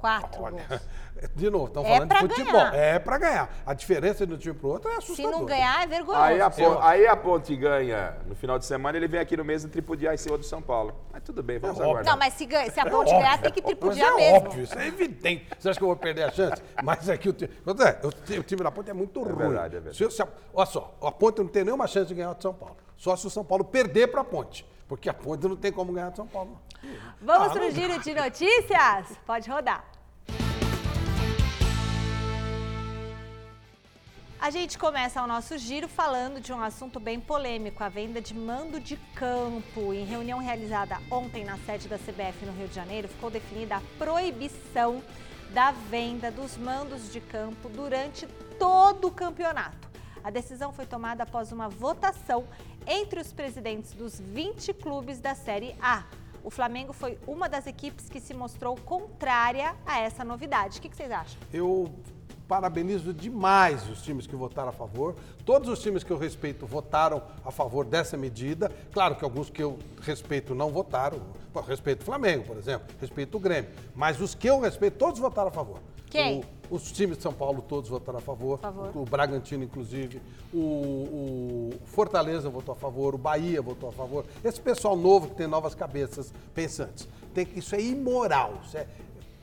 Quatro 0.04 0.44
Olha, 0.44 0.66
gols. 0.68 0.82
De 1.34 1.50
novo, 1.50 1.68
estamos 1.68 1.90
é 1.90 1.94
falando 1.94 2.10
de 2.10 2.18
futebol. 2.18 2.52
Ganhar. 2.52 2.76
É 2.76 3.00
para 3.00 3.18
ganhar. 3.18 3.50
A 3.66 3.74
diferença 3.74 4.28
de 4.28 4.34
um 4.34 4.38
time 4.38 4.54
para 4.54 4.68
o 4.68 4.72
outro 4.72 4.92
é 4.92 4.98
assustador. 4.98 5.32
Se 5.32 5.40
não 5.40 5.46
ganhar, 5.46 5.82
é 5.82 5.88
vergonhoso. 5.88 6.22
Aí 6.22 6.42
a, 6.42 6.50
ponte, 6.50 6.78
aí 6.82 7.08
a 7.08 7.16
Ponte 7.16 7.56
ganha 7.56 8.18
no 8.26 8.36
final 8.36 8.60
de 8.60 8.66
semana, 8.66 8.98
ele 8.98 9.08
vem 9.08 9.22
aqui 9.22 9.38
no 9.38 9.46
mês 9.46 9.64
e 9.64 9.70
tripudiar 9.70 10.14
em 10.14 10.18
cima 10.18 10.38
do 10.38 10.44
São 10.44 10.62
Paulo. 10.62 10.94
Mas 11.14 11.24
tudo 11.24 11.42
bem, 11.42 11.60
vamos 11.60 11.80
é 11.80 11.84
aguardar. 11.84 12.12
Não, 12.12 12.20
mas 12.20 12.34
se, 12.34 12.46
ganha, 12.46 12.70
se 12.70 12.78
a 12.78 12.86
Ponte 12.86 13.14
é 13.14 13.18
ganhar, 13.18 13.42
tem 13.42 13.54
que 13.54 13.62
tripudiar 13.62 14.12
mas 14.12 14.22
é 14.22 14.32
mesmo. 14.32 14.48
óbvio, 14.48 14.64
isso 14.64 14.78
é 14.78 14.88
evidente. 14.88 15.48
Você 15.58 15.70
acha 15.70 15.80
que 15.80 15.84
eu 15.84 15.88
vou 15.88 15.96
perder 15.96 16.24
a 16.24 16.32
chance? 16.32 16.62
Mas 16.84 17.08
aqui 17.08 17.30
o 17.30 17.34
time, 17.34 17.54
o 18.38 18.44
time 18.44 18.64
da 18.64 18.72
Ponte 18.72 18.90
é 18.90 18.94
muito 18.94 19.22
é 19.22 19.24
ruim. 19.24 19.36
Verdade, 19.36 19.78
é 19.78 19.80
verdade. 19.80 19.96
Se, 19.96 20.12
se, 20.12 20.24
olha 20.54 20.66
só, 20.66 20.94
a 21.02 21.12
Ponte 21.12 21.40
não 21.40 21.48
tem 21.48 21.64
nenhuma 21.64 21.88
chance 21.88 22.08
de 22.08 22.16
ganhar 22.16 22.34
do 22.34 22.42
São 22.42 22.54
Paulo. 22.54 22.76
Só 22.98 23.16
se 23.16 23.26
o 23.26 23.30
São 23.30 23.46
Paulo 23.46 23.64
perder 23.64 24.08
para 24.08 24.20
a 24.22 24.26
Ponte. 24.26 24.66
Porque 24.94 25.10
a 25.10 25.14
Ponte 25.14 25.48
não 25.48 25.56
tem 25.56 25.72
como 25.72 25.92
ganhar 25.92 26.12
do 26.12 26.18
São 26.18 26.28
Paulo. 26.28 26.56
Vamos 27.20 27.48
ah, 27.48 27.50
para 27.50 27.66
o 27.66 27.72
giro 27.72 28.00
de 28.00 28.14
notícias? 28.14 29.18
Pode 29.26 29.50
rodar. 29.50 29.84
A 34.40 34.52
gente 34.52 34.78
começa 34.78 35.24
o 35.24 35.26
nosso 35.26 35.58
giro 35.58 35.88
falando 35.88 36.40
de 36.40 36.54
um 36.54 36.62
assunto 36.62 37.00
bem 37.00 37.20
polêmico, 37.20 37.84
a 37.84 37.90
venda 37.90 38.22
de 38.22 38.36
mando 38.36 38.80
de 38.80 38.96
campo. 39.16 39.92
Em 39.96 40.06
reunião 40.06 40.38
realizada 40.38 41.00
ontem 41.10 41.44
na 41.44 41.58
sede 41.58 41.88
da 41.88 41.98
CBF 41.98 42.46
no 42.46 42.52
Rio 42.52 42.68
de 42.68 42.76
Janeiro, 42.76 43.08
ficou 43.08 43.32
definida 43.32 43.78
a 43.78 43.82
proibição 43.98 45.02
da 45.56 45.72
venda 45.72 46.30
dos 46.30 46.56
mandos 46.56 47.12
de 47.12 47.20
campo 47.20 47.68
durante 47.68 48.28
todo 48.60 49.08
o 49.08 49.12
campeonato. 49.12 49.92
A 50.24 50.30
decisão 50.30 50.72
foi 50.72 50.86
tomada 50.86 51.24
após 51.24 51.52
uma 51.52 51.68
votação 51.68 52.46
entre 52.88 53.20
os 53.20 53.32
presidentes 53.32 53.94
dos 53.94 54.20
20 54.20 54.74
clubes 54.74 55.20
da 55.20 55.36
Série 55.36 55.76
A. 55.82 56.04
O 56.44 56.50
Flamengo 56.50 56.92
foi 56.92 57.18
uma 57.26 57.48
das 57.48 57.68
equipes 57.68 58.10
que 58.10 58.20
se 58.20 58.34
mostrou 58.34 58.76
contrária 58.76 59.76
a 59.86 60.00
essa 60.00 60.26
novidade. 60.26 60.80
O 60.80 60.82
que, 60.82 60.94
vocês 60.94 61.10
acham? 61.10 61.40
Eu 61.54 61.90
parabenizo 62.48 63.14
demais 63.14 63.90
os 63.90 64.02
times 64.02 64.28
que 64.28 64.36
votaram 64.36 64.70
a 64.70 64.74
favor. 64.74 65.16
Todos 65.46 65.70
os 65.70 65.80
times 65.80 66.04
que 66.04 66.12
eu 66.12 66.18
respeito 66.18 66.66
votaram 66.66 67.24
a 67.46 67.52
favor 67.52 67.86
dessa 67.86 68.18
medida. 68.18 68.70
Claro 68.92 69.16
que 69.16 69.24
alguns 69.24 69.50
que 69.50 69.64
eu 69.64 69.80
respeito 70.02 70.54
não 70.54 70.70
votaram. 70.70 71.22
Respeito 71.66 72.02
o 72.02 72.06
Flamengo, 72.06 72.44
por 72.44 72.58
exemplo, 72.58 72.94
respeito 73.00 73.38
o 73.38 73.40
Grêmio. 73.40 73.72
Mas 73.96 74.20
os 74.20 74.36
que 74.36 74.50
eu 74.50 74.60
respeito, 74.60 74.98
todos 74.98 75.20
votaram 75.20 75.48
a 75.48 75.52
favor. 75.52 75.80
Quem? 76.10 76.42
O, 76.42 76.44
os 76.74 76.92
times 76.92 77.18
de 77.18 77.24
São 77.24 77.32
Paulo 77.32 77.62
todos 77.62 77.88
votaram 77.88 78.18
a 78.18 78.22
favor. 78.22 78.58
favor. 78.58 78.92
O, 78.96 79.02
o 79.04 79.06
Bragantino, 79.06 79.64
inclusive. 79.64 80.20
O, 80.52 80.58
o, 80.58 81.70
Fortaleza 81.86 82.50
votou 82.50 82.74
a 82.74 82.76
favor. 82.76 83.14
O 83.14 83.18
Bahia 83.18 83.62
votou 83.62 83.90
a 83.90 83.92
favor. 83.92 84.26
Esse 84.44 84.60
pessoal 84.60 84.96
novo 84.96 85.28
que 85.28 85.36
tem 85.36 85.46
novas 85.46 85.76
cabeças 85.76 86.34
pensantes. 86.54 87.08
Tem, 87.32 87.48
isso 87.56 87.76
é 87.76 87.82
imoral. 87.82 88.60
Isso 88.66 88.76
é, 88.76 88.88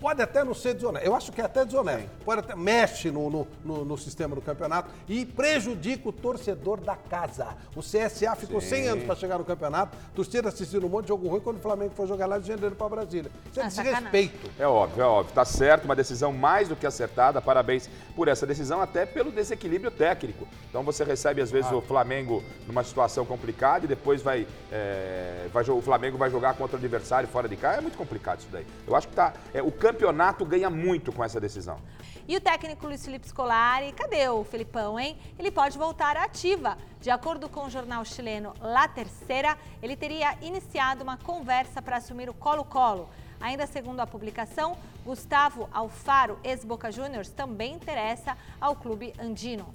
Pode 0.01 0.23
até 0.23 0.43
não 0.43 0.55
ser 0.55 0.73
desonesto. 0.75 1.07
Eu 1.07 1.15
acho 1.15 1.31
que 1.31 1.41
é 1.43 1.45
até 1.45 1.63
desonesto. 1.65 2.09
Pode 2.25 2.41
até 2.41 2.57
mexe 2.57 3.11
no, 3.11 3.29
no, 3.29 3.47
no- 3.63 3.85
no 3.85 3.99
sistema 3.99 4.35
do 4.35 4.41
campeonato 4.41 4.91
e 5.07 5.27
prejudica 5.27 6.09
o 6.09 6.13
torcedor 6.13 6.81
da 6.81 6.97
casa. 6.97 7.49
O 7.77 7.81
CSA 7.81 8.35
ficou 8.35 8.61
100 8.63 8.89
anos 8.89 9.05
para 9.05 9.15
chegar 9.15 9.37
no 9.39 9.45
campeonato, 9.45 9.97
torcida 10.15 10.49
assistindo 10.49 10.87
um 10.87 10.89
monte 10.89 11.03
de 11.05 11.09
jogo 11.09 11.29
ruim 11.29 11.41
quando 11.41 11.59
o 11.59 11.61
Flamengo 11.61 11.93
foi 11.95 12.07
jogar 12.07 12.25
lá 12.27 12.39
de 12.39 12.49
janeiro 12.49 12.75
para 12.75 12.89
Brasília. 12.89 13.31
Isso 13.51 13.61
é 13.61 13.65
Ah, 13.65 13.69
desrespeito. 13.69 14.51
É 14.59 14.67
óbvio, 14.67 15.03
é 15.03 15.07
óbvio. 15.07 15.35
Tá 15.35 15.45
certo, 15.45 15.85
uma 15.85 15.95
decisão 15.95 16.33
mais 16.33 16.67
do 16.69 16.75
que 16.77 16.87
acertada. 16.87 17.43
Parabéns 17.43 17.89
por 18.17 18.27
essa 18.27 18.47
decisão, 18.47 18.81
até 18.81 19.05
pelo 19.05 19.31
desequilíbrio 19.31 19.91
técnico. 19.91 20.49
Então 20.71 20.83
você 20.83 21.05
recebe, 21.05 21.43
às 21.43 21.51
vezes, 21.51 21.71
o 21.73 21.81
Flamengo 21.83 22.43
numa 22.67 22.83
situação 22.85 23.27
complicada 23.27 23.85
e 23.85 23.89
depois 23.89 24.23
vai, 24.23 24.47
é, 24.73 25.47
vai 25.53 25.63
o 25.69 25.83
Flamengo 25.83 26.17
vai 26.17 26.31
jogar 26.31 26.55
contra 26.55 26.77
o 26.77 26.79
adversário 26.79 27.29
fora 27.29 27.47
de 27.49 27.57
casa. 27.57 27.79
É 27.79 27.81
muito 27.83 27.99
complicado 27.99 28.39
isso 28.41 28.49
daí. 28.51 28.67
Eu 28.87 28.97
acho 28.97 29.07
que 29.09 29.15
tá, 29.15 29.35
é, 29.53 29.61
o 29.63 29.71
campeonato 29.91 30.45
ganha 30.45 30.71
muito 30.71 31.13
com 31.13 31.25
essa 31.25 31.41
decisão. 31.41 31.81
E 32.29 32.37
o 32.37 32.41
técnico 32.41 32.87
Luiz 32.87 33.05
Felipe 33.05 33.27
Scolari, 33.27 33.93
cadê 33.93 34.29
o 34.29 34.45
Felipão, 34.45 35.01
hein? 35.01 35.19
Ele 35.37 35.51
pode 35.51 35.77
voltar 35.77 36.17
à 36.17 36.25
ativa. 36.25 36.79
De 37.01 37.11
acordo 37.11 37.49
com 37.49 37.65
o 37.65 37.71
jornal 37.71 38.05
chileno 38.05 38.55
La 38.61 38.87
Terceira, 38.87 39.59
ele 39.83 39.97
teria 39.97 40.37
iniciado 40.41 41.03
uma 41.03 41.17
conversa 41.17 41.83
para 41.83 41.97
assumir 41.97 42.31
o 42.31 42.35
Colo-Colo. 42.35 43.09
Ainda 43.41 43.67
segundo 43.67 43.99
a 43.99 44.07
publicação, 44.07 44.77
Gustavo 45.05 45.69
Alfaro, 45.73 46.39
ex-Boca 46.45 46.93
Juniors, 46.93 47.31
também 47.31 47.75
interessa 47.75 48.37
ao 48.61 48.77
clube 48.77 49.13
andino. 49.19 49.67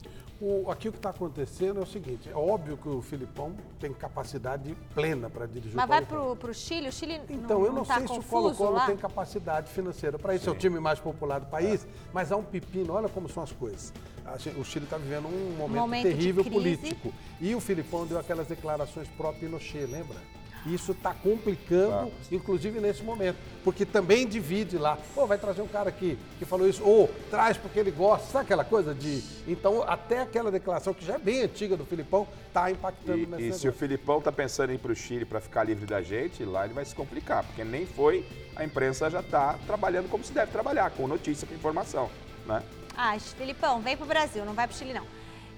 O, 0.41 0.69
aqui 0.69 0.89
o 0.89 0.91
que 0.91 0.97
está 0.97 1.11
acontecendo 1.11 1.79
é 1.79 1.83
o 1.83 1.85
seguinte: 1.85 2.29
é 2.29 2.35
óbvio 2.35 2.75
que 2.75 2.89
o 2.89 3.01
Filipão 3.01 3.55
tem 3.79 3.93
capacidade 3.93 4.75
plena 4.93 5.29
para 5.29 5.45
dirigir 5.45 5.75
Mas 5.75 5.85
o 5.85 5.87
vai 5.87 6.05
Colo-Colo. 6.05 6.35
pro, 6.35 6.47
pro 6.47 6.53
Chile? 6.53 6.89
O 6.89 6.91
Chile 6.91 7.21
Então, 7.29 7.59
não, 7.59 7.65
eu 7.65 7.71
não, 7.71 7.85
tá 7.85 7.97
sei 7.99 8.07
se 8.07 8.19
o 8.19 8.23
Colo-Colo 8.23 8.81
tem 8.85 8.97
capacidade 8.97 9.71
financeira 9.71 10.19
para 10.19 10.35
isso. 10.35 10.49
É 10.49 10.51
o 10.51 10.55
time 10.55 10.77
mais 10.79 10.99
popular 10.99 11.39
do 11.39 11.45
país, 11.45 11.87
mas 12.11 12.31
há 12.33 12.35
um 12.35 12.43
pepino, 12.43 12.93
olha 12.93 13.07
como 13.07 13.29
são 13.29 13.43
as 13.43 13.51
coisas. 13.53 13.93
A 14.25 14.37
gente- 14.37 14.59
O 14.59 14.65
Chile 14.65 14.85
está 14.85 14.97
vivendo 14.97 15.27
um 15.27 15.55
momento, 15.57 15.79
Momento 15.79 16.03
de 16.09 16.15
terrível 16.15 16.43
político. 16.43 17.13
E 17.39 17.55
o 17.55 17.61
Filipão 17.61 18.05
deu 18.05 18.19
aquelas 18.19 18.47
declarações 18.47 19.07
pró-Pinochet, 19.09 19.85
lembra? 19.85 20.17
Isso 20.65 20.93
está 20.93 21.13
complicando, 21.13 22.11
inclusive 22.31 22.79
nesse 22.79 23.03
momento, 23.03 23.37
porque 23.63 23.85
também 23.85 24.27
divide 24.27 24.77
lá. 24.77 24.97
Pô, 25.13 25.27
vai 25.27 25.37
trazer 25.37 25.61
um 25.61 25.67
cara 25.67 25.89
aqui 25.89 26.17
que 26.39 26.45
falou 26.45 26.67
isso, 26.67 26.83
ou 26.83 27.07
traz 27.29 27.55
porque 27.55 27.79
ele 27.79 27.91
gosta, 27.91 28.27
sabe 28.27 28.45
aquela 28.45 28.63
coisa 28.63 28.93
de. 28.93 29.23
Então, 29.47 29.83
até 29.83 30.21
aquela 30.21 30.51
declaração 30.51 30.93
que 30.93 31.05
já 31.05 31.15
é 31.15 31.19
bem 31.19 31.43
antiga 31.43 31.77
do 31.77 31.85
Filipão 31.85 32.27
está 32.47 32.71
impactando 32.71 33.19
E, 33.19 33.25
nesse 33.27 33.47
e 33.49 33.53
se 33.53 33.67
o. 33.69 33.73
Filipão 33.73 34.19
tá 34.19 34.31
pensando 34.31 34.71
em 34.71 34.75
ir 34.75 34.79
pro 34.79 34.95
Chile 34.95 35.25
para 35.25 35.39
ficar 35.39 35.63
livre 35.63 35.85
da 35.85 36.01
gente, 36.01 36.43
lá 36.43 36.65
ele 36.65 36.73
vai 36.73 36.85
se 36.85 36.95
complicar, 36.95 37.43
porque 37.43 37.63
nem 37.63 37.85
foi, 37.85 38.25
a 38.55 38.63
imprensa 38.63 39.09
já 39.09 39.21
tá 39.21 39.59
trabalhando 39.67 40.09
como 40.09 40.23
se 40.23 40.33
deve 40.33 40.51
trabalhar, 40.51 40.89
com 40.91 41.07
notícia, 41.07 41.47
com 41.47 41.53
informação, 41.53 42.09
né? 42.47 42.63
Ah, 42.97 43.19
Felipão, 43.19 43.81
vem 43.81 43.95
pro 43.97 44.05
Brasil, 44.05 44.45
não 44.45 44.53
vai 44.53 44.67
pro 44.67 44.75
Chile 44.75 44.93
não. 44.93 45.05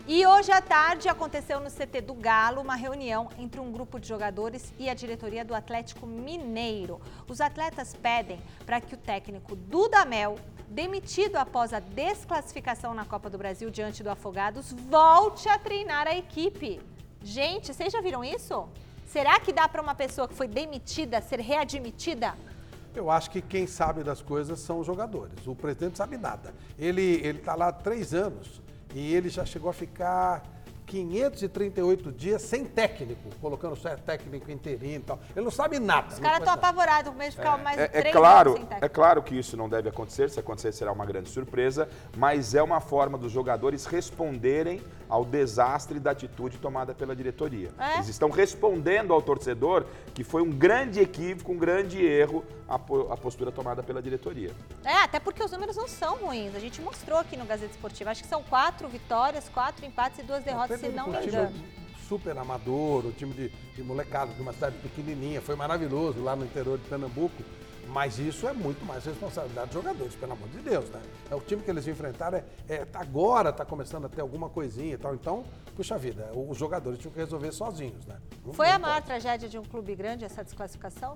E 0.09 0.25
hoje 0.25 0.53
à 0.53 0.61
tarde 0.61 1.09
aconteceu 1.09 1.59
no 1.59 1.69
CT 1.69 1.99
do 1.99 2.13
Galo 2.13 2.61
uma 2.61 2.75
reunião 2.75 3.27
entre 3.37 3.59
um 3.59 3.69
grupo 3.69 3.99
de 3.99 4.07
jogadores 4.07 4.73
e 4.79 4.89
a 4.89 4.93
diretoria 4.93 5.43
do 5.43 5.53
Atlético 5.53 6.07
Mineiro. 6.07 7.01
Os 7.27 7.41
atletas 7.41 7.93
pedem 7.93 8.39
para 8.65 8.79
que 8.79 8.95
o 8.95 8.97
técnico 8.97 9.53
Dudamel, 9.53 10.39
demitido 10.69 11.35
após 11.35 11.73
a 11.73 11.81
desclassificação 11.81 12.93
na 12.93 13.03
Copa 13.03 13.29
do 13.29 13.37
Brasil 13.37 13.69
diante 13.69 14.01
do 14.01 14.09
Afogados, 14.09 14.71
volte 14.71 15.49
a 15.49 15.59
treinar 15.59 16.07
a 16.07 16.15
equipe. 16.15 16.79
Gente, 17.21 17.73
vocês 17.73 17.91
já 17.91 17.99
viram 17.99 18.23
isso? 18.23 18.65
Será 19.07 19.41
que 19.41 19.51
dá 19.51 19.67
para 19.67 19.81
uma 19.81 19.93
pessoa 19.93 20.25
que 20.25 20.33
foi 20.33 20.47
demitida 20.47 21.19
ser 21.19 21.41
readmitida? 21.41 22.33
Eu 22.95 23.11
acho 23.11 23.29
que 23.29 23.41
quem 23.41 23.67
sabe 23.67 24.05
das 24.05 24.21
coisas 24.21 24.57
são 24.61 24.79
os 24.79 24.87
jogadores. 24.87 25.45
O 25.45 25.53
presidente 25.53 25.97
sabe 25.97 26.17
nada. 26.17 26.53
Ele 26.79 27.27
está 27.27 27.55
lá 27.55 27.67
há 27.67 27.73
três 27.73 28.13
anos 28.13 28.65
e 28.93 29.13
ele 29.13 29.29
já 29.29 29.45
chegou 29.45 29.69
a 29.69 29.73
ficar 29.73 30.43
538 30.85 32.11
dias 32.13 32.41
sem 32.41 32.63
técnico, 32.63 33.29
colocando 33.41 33.75
só 33.75 33.89
técnico 33.95 34.49
interino 34.49 34.95
e 34.95 34.99
tal. 34.99 35.19
Ele 35.35 35.43
não 35.43 35.51
sabe 35.51 35.79
nada. 35.79 36.13
Os 36.13 36.19
caras 36.19 36.39
estão 36.39 36.53
apavorados 36.53 37.13
com 37.13 37.19
de 37.19 37.31
ficar 37.31 37.57
mais 37.57 37.77
É, 37.77 37.87
de 37.87 37.97
é 37.97 37.99
três 38.01 38.15
claro, 38.15 38.51
anos 38.51 38.59
sem 38.61 38.67
técnico. 38.69 38.85
é 38.85 38.89
claro 38.89 39.21
que 39.21 39.37
isso 39.37 39.57
não 39.57 39.67
deve 39.67 39.89
acontecer, 39.89 40.29
se 40.29 40.39
acontecer 40.39 40.71
será 40.71 40.91
uma 40.91 41.05
grande 41.05 41.29
surpresa, 41.29 41.89
mas 42.15 42.55
é 42.55 42.63
uma 42.63 42.79
forma 42.79 43.17
dos 43.17 43.31
jogadores 43.31 43.85
responderem 43.85 44.81
ao 45.09 45.23
desastre 45.23 45.99
da 45.99 46.11
atitude 46.11 46.57
tomada 46.57 46.93
pela 46.93 47.15
diretoria. 47.15 47.71
É? 47.79 47.95
Eles 47.95 48.09
estão 48.09 48.29
respondendo 48.29 49.13
ao 49.13 49.21
torcedor 49.21 49.85
que 50.13 50.23
foi 50.23 50.41
um 50.41 50.49
grande 50.51 50.99
equívoco, 50.99 51.51
um 51.51 51.57
grande 51.57 52.03
erro 52.05 52.43
a, 52.67 52.77
po- 52.77 53.07
a 53.11 53.15
postura 53.17 53.51
tomada 53.51 53.81
pela 53.81 54.01
diretoria. 54.01 54.51
É, 54.83 54.93
até 55.03 55.19
porque 55.19 55.43
os 55.43 55.51
números 55.51 55.75
não 55.75 55.87
são 55.87 56.17
ruins. 56.17 56.53
A 56.55 56.59
gente 56.59 56.81
mostrou 56.81 57.17
aqui 57.19 57.37
no 57.37 57.45
Gazeta 57.45 57.71
Esportiva. 57.71 58.11
Acho 58.11 58.21
que 58.23 58.29
são 58.29 58.43
quatro 58.43 58.87
vitórias, 58.89 59.47
quatro 59.49 59.85
empates 59.85 60.19
e 60.19 60.23
duas 60.23 60.43
derrotas, 60.43 60.79
se 60.79 60.89
não 60.89 61.07
um 61.07 61.11
me 61.11 61.17
time 61.19 61.27
engano. 61.29 61.53
super 62.07 62.37
amador, 62.37 63.05
um 63.05 63.11
time 63.11 63.33
de, 63.33 63.49
de 63.49 63.83
molecada, 63.83 64.33
de 64.33 64.41
uma 64.41 64.51
cidade 64.53 64.75
pequenininha. 64.77 65.41
Foi 65.41 65.55
maravilhoso 65.55 66.21
lá 66.21 66.35
no 66.35 66.43
interior 66.45 66.77
de 66.77 66.83
Pernambuco. 66.85 67.43
Mas 67.89 68.19
isso 68.19 68.47
é 68.47 68.53
muito 68.53 68.83
mais 68.85 69.05
responsabilidade 69.05 69.67
dos 69.71 69.81
jogadores, 69.81 70.13
pelo 70.15 70.33
amor 70.33 70.47
de 70.49 70.59
Deus, 70.59 70.89
né? 70.89 71.01
É 71.31 71.35
o 71.35 71.39
time 71.39 71.61
que 71.61 71.69
eles 71.71 71.87
enfrentaram, 71.87 72.37
é, 72.37 72.43
é, 72.67 72.85
tá- 72.85 72.99
agora 72.99 73.49
está 73.49 73.63
começando 73.65 74.05
a 74.05 74.09
ter 74.09 74.21
alguma 74.21 74.49
coisinha 74.49 74.93
e 74.93 74.97
tal. 74.97 75.15
Então, 75.15 75.43
puxa 75.75 75.97
vida, 75.97 76.29
os 76.35 76.57
jogadores 76.57 76.99
tinham 76.99 77.11
que 77.13 77.19
resolver 77.19 77.51
sozinhos, 77.51 78.05
né? 78.05 78.17
Não- 78.45 78.53
Foi 78.53 78.67
não 78.67 78.75
a 78.75 78.79
maior 78.79 78.95
pode. 78.95 79.07
tragédia 79.07 79.47
de 79.47 79.57
um 79.57 79.63
clube 79.63 79.95
grande 79.95 80.25
essa 80.25 80.43
desclassificação? 80.43 81.15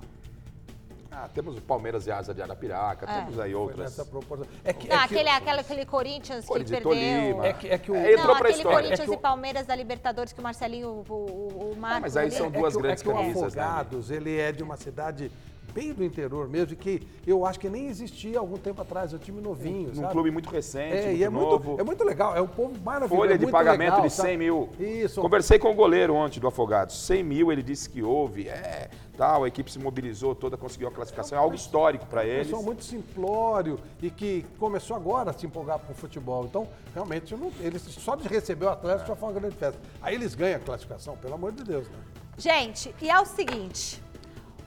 Ah, 1.14 1.28
temos 1.34 1.58
o 1.58 1.62
Palmeiras 1.62 2.08
e 2.08 2.12
Asa 2.12 2.34
de 2.34 2.42
Arapiraca, 2.42 3.06
É. 3.06 3.20
temos 3.20 3.38
aí 3.38 3.54
outras. 3.54 3.80
nessa 3.80 4.06
proporção. 4.06 4.48
É 4.64 4.72
que, 4.72 4.88
Não, 4.88 4.96
é 4.96 5.00
que- 5.10 5.14
aquele, 5.16 5.30
aquele, 5.30 5.60
aquele 5.60 5.86
Corinthians 5.86 6.42
que 6.46 6.48
Corinthians 6.48 6.82
perdeu. 6.82 6.90
Tolima. 6.90 7.46
é 7.48 7.52
que, 7.54 7.68
é 7.68 7.78
que 7.78 7.92
o, 7.92 7.96
É, 7.98 8.16
Não, 8.16 8.32
aquele 8.34 8.50
história. 8.54 8.78
Corinthians 8.78 9.00
É 9.02 9.04
que 9.06 9.12
e 9.12 9.16
o- 9.16 9.20
Palmeiras 9.20 9.66
da 9.68 9.76
Libertadores 9.76 10.32
que 10.32 10.40
o 10.40 10.44
Marcelinho, 10.44 10.88
o, 11.10 11.14
o, 11.14 11.72
o 11.74 11.78
Marcos... 11.78 12.02
mas 12.04 12.16
aí 12.16 12.32
são 12.32 12.50
duas 12.50 12.72
é 12.74 12.76
que, 12.76 12.78
o- 12.78 12.82
grandes 12.82 13.02
é 13.02 13.04
que 13.04 13.10
o 13.10 13.14
camisas, 13.14 13.54
né, 13.56 13.62
Afogados, 13.62 14.10
ele 14.10 14.40
é 14.40 14.54
de 14.54 14.64
uma 14.64 14.78
cidade 14.78 15.30
bem 15.74 15.94
do 15.94 16.04
interior 16.04 16.48
mesmo, 16.48 16.74
e 16.74 16.76
que 16.76 17.08
eu 17.26 17.46
acho 17.46 17.60
que 17.60 17.70
nem 17.70 17.88
existia 17.88 18.40
algum 18.40 18.58
tempo 18.58 18.82
atrás, 18.82 19.14
é 19.14 19.16
um 19.16 19.20
time 19.20 19.42
novinho, 19.42 19.90
Num 19.90 19.96
sabe? 20.02 20.12
clube 20.14 20.32
muito 20.32 20.50
recente, 20.50 20.96
É, 20.96 21.06
muito 21.08 21.18
e 21.20 21.24
é 21.24 21.30
novo. 21.30 21.68
muito, 21.70 21.82
é 21.82 21.84
muito 21.84 22.04
legal, 22.04 22.36
é 22.36 22.42
um 22.42 22.48
povo 22.48 22.74
maravilhoso. 22.84 23.16
Folha 23.22 23.34
é 23.34 23.38
de 23.38 23.46
muito 23.46 23.52
pagamento 23.54 23.92
legal, 23.94 24.08
de 24.08 24.14
sabe? 24.14 24.30
100 24.30 24.38
mil. 24.38 24.70
Isso. 24.80 25.22
Conversei 25.22 25.58
com 25.60 25.72
o 25.72 25.74
goleiro 25.74 26.14
ontem 26.16 26.40
do 26.40 26.48
Afogados. 26.48 26.96
100 27.06 27.24
mil, 27.24 27.52
ele 27.52 27.64
disse 27.64 27.90
que 27.90 28.02
houve. 28.04 28.48
É, 28.50 28.90
tal, 29.18 29.44
a 29.44 29.48
equipe 29.48 29.72
se 29.72 29.78
mobilizou 29.78 30.34
toda, 30.34 30.58
conseguiu 30.58 30.88
a 30.88 30.92
classificação. 30.92 31.38
É 31.38 31.42
algo 31.42 31.54
histórico 31.56 32.06
para 32.08 32.22
Um 32.22 32.26
eles. 32.26 32.48
pessoal 32.48 32.64
muito 32.64 32.84
simplório 32.84 33.80
e 34.02 34.10
que 34.10 34.46
começou 34.58 34.96
agora 34.96 35.30
a 35.30 35.34
se 35.34 35.46
empolgar 35.46 35.78
com 35.80 35.92
o 35.94 35.96
futebol. 35.96 36.46
Então, 36.46 36.68
realmente, 36.94 37.36
não- 37.36 37.52
eles 37.60 37.82
só 37.84 38.16
de 38.16 38.28
receber 38.28 38.66
o 38.66 38.70
Atlético 38.70 39.10
já 39.10 39.16
foi 39.16 39.30
uma 39.30 39.40
grande 39.40 39.56
festa. 39.56 39.80
Aí 40.02 40.16
eles 40.16 40.34
ganham 40.34 40.58
a 40.58 40.60
classificação, 40.60 41.16
pelo 41.18 41.36
amor 41.36 41.52
de 41.52 41.64
Deus, 41.64 41.88
né? 41.88 41.98
Gente, 42.38 42.94
e 43.02 43.10
é 43.10 43.20
o 43.20 43.26
seguinte: 43.26 44.02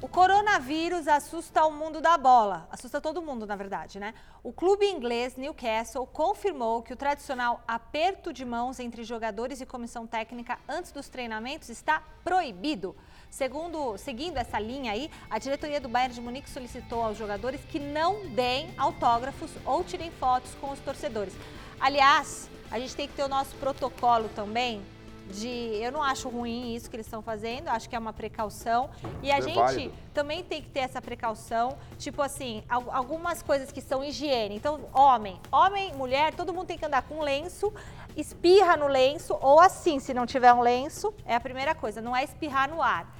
o 0.00 0.08
coronavírus 0.08 1.08
assusta 1.08 1.64
o 1.64 1.72
mundo 1.72 2.00
da 2.00 2.18
bola. 2.18 2.68
Assusta 2.70 3.00
todo 3.00 3.22
mundo, 3.22 3.46
na 3.46 3.56
verdade, 3.56 3.98
né? 3.98 4.12
O 4.42 4.52
clube 4.52 4.86
inglês 4.86 5.36
Newcastle 5.36 6.06
confirmou 6.06 6.82
que 6.82 6.92
o 6.92 6.96
tradicional 6.96 7.62
aperto 7.66 8.32
de 8.32 8.44
mãos 8.44 8.78
entre 8.78 9.02
jogadores 9.04 9.60
e 9.60 9.66
comissão 9.66 10.06
técnica 10.06 10.58
antes 10.68 10.92
dos 10.92 11.08
treinamentos 11.08 11.68
está 11.68 12.02
proibido. 12.22 12.94
Segundo, 13.30 13.96
seguindo 13.96 14.36
essa 14.36 14.58
linha 14.58 14.92
aí, 14.92 15.10
a 15.30 15.38
diretoria 15.38 15.80
do 15.80 15.88
Bayern 15.88 16.14
de 16.14 16.20
Munique 16.20 16.50
solicitou 16.50 17.02
aos 17.02 17.16
jogadores 17.16 17.60
que 17.64 17.78
não 17.78 18.28
deem 18.28 18.74
autógrafos 18.76 19.50
ou 19.64 19.82
tirem 19.82 20.10
fotos 20.10 20.54
com 20.60 20.70
os 20.70 20.78
torcedores. 20.80 21.34
Aliás, 21.80 22.50
a 22.70 22.78
gente 22.78 22.94
tem 22.94 23.08
que 23.08 23.14
ter 23.14 23.24
o 23.24 23.28
nosso 23.28 23.54
protocolo 23.56 24.28
também 24.34 24.84
de 25.30 25.48
eu 25.82 25.90
não 25.90 26.02
acho 26.02 26.28
ruim 26.28 26.74
isso 26.74 26.88
que 26.90 26.96
eles 26.96 27.06
estão 27.06 27.22
fazendo, 27.22 27.68
acho 27.68 27.88
que 27.88 27.96
é 27.96 27.98
uma 27.98 28.12
precaução. 28.12 28.90
E 29.22 29.30
a 29.32 29.38
É 29.38 29.42
gente 29.42 29.54
válido. 29.56 29.94
também 30.12 30.42
tem 30.44 30.60
que 30.62 30.68
ter 30.68 30.80
essa 30.80 31.00
precaução, 31.00 31.76
tipo 31.98 32.20
assim, 32.22 32.62
al- 32.68 32.90
algumas 32.92 33.42
coisas 33.42 33.72
que 33.72 33.80
são 33.80 34.04
higiene. 34.04 34.56
Então, 34.56 34.80
homem, 34.92 35.40
homem, 35.50 35.92
mulher, 35.94 36.34
todo 36.34 36.52
mundo 36.52 36.66
tem 36.66 36.78
que 36.78 36.84
andar 36.84 37.02
com 37.02 37.20
lenço, 37.20 37.72
espirra 38.16 38.76
no 38.76 38.86
lenço, 38.86 39.36
ou 39.40 39.58
assim, 39.60 39.98
se 39.98 40.12
não 40.14 40.26
tiver 40.26 40.52
um 40.52 40.60
lenço, 40.60 41.12
é 41.24 41.34
a 41.34 41.40
primeira 41.40 41.74
coisa, 41.74 42.00
não 42.00 42.14
é 42.14 42.22
espirrar 42.22 42.68
no 42.70 42.80
ar. 42.82 43.12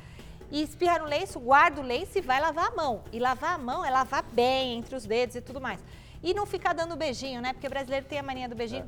E 0.51 0.63
espirra 0.63 0.99
no 1.01 1.07
lenço, 1.07 1.41
guarda 1.41 1.81
o 1.81 1.85
lenço 1.85 2.17
e 2.19 2.21
vai 2.21 2.41
lavar 2.41 2.67
a 2.69 2.71
mão. 2.77 3.03
E 3.13 3.19
lavar 3.19 3.55
a 3.55 3.59
mão 3.59 3.85
é 3.85 3.91
lavar 3.91 4.23
bem 4.23 4.77
entre 4.79 4.95
os 4.95 5.05
dedos 5.05 5.35
e 5.35 5.41
tudo 5.41 5.61
mais. 5.61 5.81
E 6.23 6.33
não 6.33 6.47
ficar 6.47 6.75
dando 6.75 6.95
beijinho, 6.95 7.41
né? 7.41 7.53
Porque 7.53 7.69
brasileiro 7.69 8.07
tem 8.07 8.19
a 8.19 8.23
mania 8.23 8.49
do 8.49 8.55
beijinho. 8.55 8.87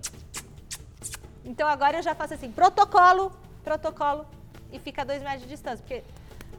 Então 1.46 1.66
agora 1.68 1.98
eu 1.98 2.02
já 2.02 2.14
faço 2.14 2.34
assim, 2.34 2.50
protocolo, 2.50 3.32
protocolo, 3.64 4.26
e 4.72 4.78
fica 4.78 5.02
a 5.02 5.04
dois 5.04 5.22
metros 5.22 5.42
de 5.42 5.48
distância. 5.48 5.78
Porque 5.78 6.02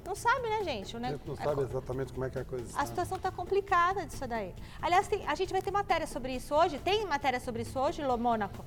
não 0.06 0.16
sabe, 0.16 0.48
né, 0.50 0.64
gente? 0.64 0.96
O 0.96 0.98
A 0.98 1.00
ne- 1.02 1.10
gente 1.12 1.28
não 1.28 1.34
é 1.34 1.38
sabe 1.38 1.56
co- 1.56 1.62
exatamente 1.64 2.14
como 2.14 2.26
é 2.26 2.30
que 2.30 2.40
a 2.40 2.46
coisa 2.46 2.66
está. 2.66 2.82
a 2.82 2.86
situação 2.86 3.20
tá 3.20 3.30
complicada 3.30 4.06
disso 4.06 4.26
daí. 4.28 4.56
Aliás, 4.82 5.08
tem- 5.08 5.28
a 5.28 5.36
gente 5.36 5.52
vai 5.52 5.62
ter 5.62 5.72
matéria 5.72 6.08
sobre 6.08 6.34
isso 6.34 6.56
hoje. 6.56 6.80
Tem 6.80 7.06
matéria 7.06 7.40
sobre 7.40 7.62
isso 7.64 7.78
hoje, 7.78 8.02
Lô 8.02 8.18
Mônaco? 8.18 8.64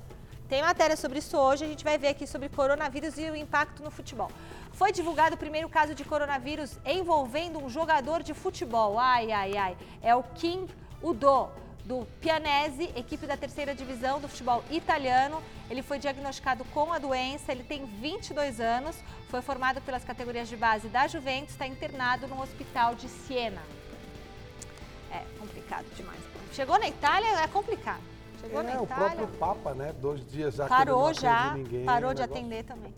Tem 0.47 0.61
matéria 0.61 0.95
sobre 0.97 1.19
isso 1.19 1.37
hoje. 1.37 1.63
A 1.63 1.67
gente 1.67 1.83
vai 1.83 1.97
ver 1.97 2.09
aqui 2.09 2.27
sobre 2.27 2.49
coronavírus 2.49 3.17
e 3.17 3.29
o 3.29 3.35
impacto 3.35 3.81
no 3.81 3.89
futebol. 3.89 4.29
Foi 4.73 4.91
divulgado 4.91 5.35
o 5.35 5.37
primeiro 5.37 5.67
caso 5.69 5.95
de 5.95 6.03
coronavírus 6.03 6.77
envolvendo 6.85 7.57
um 7.57 7.69
jogador 7.69 8.21
de 8.21 8.33
futebol. 8.33 8.99
Ai, 8.99 9.31
ai, 9.31 9.57
ai. 9.57 9.77
É 10.01 10.13
o 10.15 10.21
Kim 10.21 10.67
O 11.01 11.13
Dô, 11.13 11.47
do 11.85 12.05
Pianese, 12.19 12.91
equipe 12.95 13.25
da 13.25 13.35
terceira 13.35 13.73
divisão 13.73 14.19
do 14.19 14.27
futebol 14.27 14.63
italiano. 14.69 15.41
Ele 15.69 15.81
foi 15.81 15.99
diagnosticado 15.99 16.63
com 16.65 16.91
a 16.91 16.99
doença, 16.99 17.51
ele 17.51 17.63
tem 17.63 17.85
22 17.85 18.59
anos, 18.59 18.95
foi 19.29 19.41
formado 19.41 19.81
pelas 19.81 20.03
categorias 20.03 20.49
de 20.49 20.57
base 20.57 20.87
da 20.89 21.07
Juventus, 21.07 21.51
está 21.51 21.65
internado 21.65 22.27
no 22.27 22.41
hospital 22.41 22.95
de 22.95 23.07
Siena. 23.07 23.61
É 25.11 25.23
complicado 25.39 25.85
demais. 25.95 26.19
Chegou 26.53 26.77
na 26.79 26.87
Itália, 26.87 27.27
é 27.41 27.47
complicado. 27.47 28.01
Chegou 28.41 28.61
é, 28.61 28.63
na 28.63 28.81
Itália. 28.81 28.83
o 28.83 28.87
próprio 28.87 29.27
Papa, 29.37 29.73
né? 29.73 29.93
Dois 29.93 30.25
dias 30.29 30.55
já 30.55 30.67
Parou 30.67 31.13
já, 31.13 31.53
ninguém, 31.53 31.85
parou 31.85 32.13
de 32.13 32.21
negócio- 32.21 32.41
atender 32.41 32.63
também. 32.63 32.93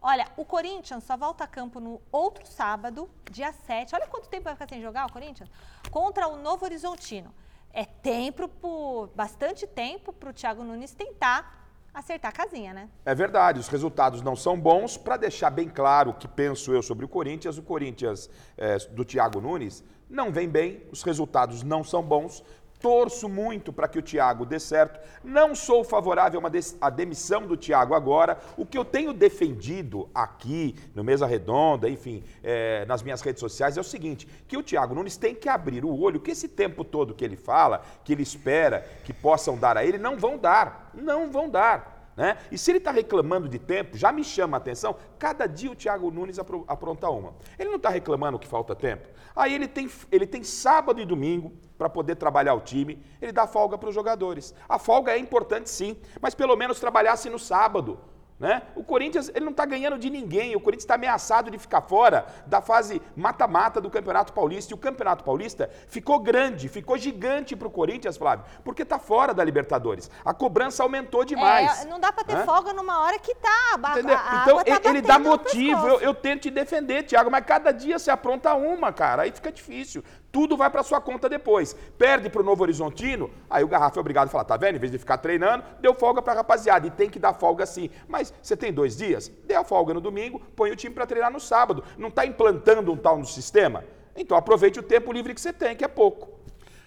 Olha, 0.00 0.28
o 0.36 0.44
Corinthians 0.44 1.02
só 1.04 1.16
volta 1.16 1.44
a 1.44 1.46
campo 1.46 1.80
no 1.80 2.00
outro 2.12 2.46
sábado, 2.46 3.10
dia 3.30 3.52
7. 3.52 3.94
Olha 3.94 4.06
quanto 4.06 4.28
tempo 4.28 4.44
vai 4.44 4.54
ficar 4.54 4.68
sem 4.68 4.80
jogar 4.80 5.06
o 5.06 5.12
Corinthians. 5.12 5.50
Contra 5.90 6.28
o 6.28 6.36
Novo 6.36 6.64
Horizontino. 6.64 7.34
É 7.78 7.84
tempo, 7.84 8.48
pro, 8.48 9.08
bastante 9.14 9.64
tempo 9.64 10.12
para 10.12 10.30
o 10.30 10.32
Thiago 10.32 10.64
Nunes 10.64 10.92
tentar 10.96 11.70
acertar 11.94 12.30
a 12.30 12.32
casinha, 12.32 12.74
né? 12.74 12.88
É 13.06 13.14
verdade, 13.14 13.60
os 13.60 13.68
resultados 13.68 14.20
não 14.20 14.34
são 14.34 14.58
bons. 14.58 14.96
Para 14.96 15.16
deixar 15.16 15.48
bem 15.48 15.68
claro 15.68 16.10
o 16.10 16.14
que 16.14 16.26
penso 16.26 16.72
eu 16.72 16.82
sobre 16.82 17.04
o 17.04 17.08
Corinthians, 17.08 17.56
o 17.56 17.62
Corinthians 17.62 18.28
é, 18.56 18.78
do 18.78 19.04
Thiago 19.04 19.40
Nunes 19.40 19.84
não 20.10 20.32
vem 20.32 20.48
bem, 20.48 20.82
os 20.90 21.04
resultados 21.04 21.62
não 21.62 21.84
são 21.84 22.02
bons. 22.02 22.42
Torço 22.80 23.28
muito 23.28 23.72
para 23.72 23.88
que 23.88 23.98
o 23.98 24.02
Thiago 24.02 24.46
dê 24.46 24.60
certo. 24.60 25.00
Não 25.24 25.54
sou 25.54 25.82
favorável 25.82 26.40
à 26.80 26.90
demissão 26.90 27.46
do 27.46 27.56
Thiago 27.56 27.94
agora. 27.94 28.38
O 28.56 28.64
que 28.64 28.78
eu 28.78 28.84
tenho 28.84 29.12
defendido 29.12 30.08
aqui, 30.14 30.76
no 30.94 31.02
Mesa 31.02 31.26
Redonda, 31.26 31.88
enfim, 31.88 32.22
é, 32.42 32.84
nas 32.86 33.02
minhas 33.02 33.20
redes 33.20 33.40
sociais, 33.40 33.76
é 33.76 33.80
o 33.80 33.84
seguinte: 33.84 34.28
que 34.46 34.56
o 34.56 34.62
Thiago 34.62 34.94
Nunes 34.94 35.16
tem 35.16 35.34
que 35.34 35.48
abrir 35.48 35.84
o 35.84 35.98
olho, 36.00 36.20
que 36.20 36.30
esse 36.30 36.48
tempo 36.48 36.84
todo 36.84 37.14
que 37.14 37.24
ele 37.24 37.36
fala, 37.36 37.82
que 38.04 38.12
ele 38.12 38.22
espera 38.22 38.86
que 39.04 39.12
possam 39.12 39.58
dar 39.58 39.76
a 39.76 39.84
ele, 39.84 39.98
não 39.98 40.16
vão 40.16 40.38
dar. 40.38 40.90
Não 40.94 41.30
vão 41.30 41.48
dar. 41.48 41.96
Né? 42.16 42.36
E 42.50 42.58
se 42.58 42.72
ele 42.72 42.78
está 42.78 42.90
reclamando 42.90 43.48
de 43.48 43.60
tempo, 43.60 43.96
já 43.96 44.10
me 44.10 44.24
chama 44.24 44.56
a 44.56 44.58
atenção, 44.58 44.96
cada 45.20 45.46
dia 45.46 45.70
o 45.70 45.76
Thiago 45.76 46.10
Nunes 46.10 46.36
apro- 46.36 46.64
apronta 46.66 47.08
uma. 47.08 47.32
Ele 47.56 47.68
não 47.68 47.76
está 47.76 47.90
reclamando 47.90 48.40
que 48.40 48.46
falta 48.48 48.74
tempo. 48.74 49.08
Aí 49.38 49.54
ele 49.54 49.68
tem, 49.68 49.88
ele 50.10 50.26
tem 50.26 50.42
sábado 50.42 51.00
e 51.00 51.04
domingo 51.04 51.52
para 51.78 51.88
poder 51.88 52.16
trabalhar 52.16 52.54
o 52.54 52.60
time, 52.60 53.00
ele 53.22 53.30
dá 53.30 53.46
folga 53.46 53.78
para 53.78 53.88
os 53.88 53.94
jogadores. 53.94 54.52
A 54.68 54.80
folga 54.80 55.12
é 55.12 55.18
importante 55.18 55.70
sim, 55.70 55.96
mas 56.20 56.34
pelo 56.34 56.56
menos 56.56 56.80
trabalhasse 56.80 57.30
no 57.30 57.38
sábado. 57.38 58.00
Né? 58.38 58.62
O 58.76 58.84
Corinthians 58.84 59.28
ele 59.34 59.44
não 59.44 59.50
está 59.50 59.64
ganhando 59.64 59.98
de 59.98 60.08
ninguém, 60.08 60.54
o 60.54 60.60
Corinthians 60.60 60.84
está 60.84 60.94
ameaçado 60.94 61.50
de 61.50 61.58
ficar 61.58 61.80
fora 61.80 62.24
da 62.46 62.60
fase 62.60 63.02
mata-mata 63.16 63.80
do 63.80 63.90
Campeonato 63.90 64.32
Paulista. 64.32 64.72
E 64.72 64.74
o 64.74 64.78
Campeonato 64.78 65.24
Paulista 65.24 65.68
ficou 65.88 66.20
grande, 66.20 66.68
ficou 66.68 66.96
gigante 66.96 67.56
para 67.56 67.66
o 67.66 67.70
Corinthians, 67.70 68.16
Flávio, 68.16 68.44
porque 68.62 68.82
está 68.82 68.96
fora 68.96 69.34
da 69.34 69.42
Libertadores. 69.42 70.08
A 70.24 70.32
cobrança 70.32 70.84
aumentou 70.84 71.24
demais. 71.24 71.82
É, 71.82 71.86
não 71.86 71.98
dá 71.98 72.12
para 72.12 72.22
ter 72.22 72.36
né? 72.36 72.44
folga 72.44 72.72
numa 72.72 73.00
hora 73.00 73.18
que 73.18 73.34
tá. 73.34 73.78
a 73.82 73.90
Entendeu? 73.92 74.16
a 74.16 74.42
então 74.42 74.62
tá 74.62 74.90
ele- 74.90 75.02
dá 75.02 75.18
motivo, 75.18 75.88
eu, 75.88 76.00
eu 76.00 76.14
tento 76.14 76.42
te 76.42 76.50
defender, 76.50 77.02
Thiago, 77.04 77.30
mas 77.30 77.44
cada 77.44 77.72
dia 77.72 77.98
você 77.98 78.10
apronta 78.10 78.54
uma, 78.54 78.92
cara, 78.92 79.22
aí 79.22 79.32
fica 79.32 79.50
difícil. 79.50 80.04
Tudo 80.30 80.56
vai 80.56 80.68
para 80.68 80.82
sua 80.82 81.00
conta 81.00 81.28
depois. 81.28 81.74
Perde 81.96 82.28
para 82.28 82.42
o 82.42 82.44
Novo 82.44 82.62
Horizontino, 82.62 83.30
aí 83.48 83.64
o 83.64 83.68
Garrafa 83.68 83.98
é 83.98 84.00
obrigado 84.00 84.28
a 84.28 84.30
falar, 84.30 84.44
tá 84.44 84.56
vendo? 84.56 84.76
Em 84.76 84.78
vez 84.78 84.92
de 84.92 84.98
ficar 84.98 85.18
treinando, 85.18 85.64
deu 85.80 85.94
folga 85.94 86.20
para 86.20 86.34
rapaziada, 86.34 86.86
e 86.86 86.90
tem 86.90 87.08
que 87.08 87.18
dar 87.18 87.32
folga 87.32 87.64
sim. 87.64 87.90
Mas 88.06 88.32
você 88.42 88.56
tem 88.56 88.72
dois 88.72 88.96
dias, 88.96 89.28
dê 89.46 89.54
a 89.54 89.64
folga 89.64 89.94
no 89.94 90.00
domingo, 90.00 90.40
põe 90.54 90.70
o 90.70 90.76
time 90.76 90.94
para 90.94 91.06
treinar 91.06 91.32
no 91.32 91.40
sábado. 91.40 91.82
Não 91.96 92.08
está 92.08 92.26
implantando 92.26 92.92
um 92.92 92.96
tal 92.96 93.18
no 93.18 93.26
sistema? 93.26 93.84
Então 94.14 94.36
aproveite 94.36 94.78
o 94.78 94.82
tempo 94.82 95.12
livre 95.12 95.34
que 95.34 95.40
você 95.40 95.52
tem, 95.52 95.74
que 95.74 95.84
é 95.84 95.88
pouco. 95.88 96.38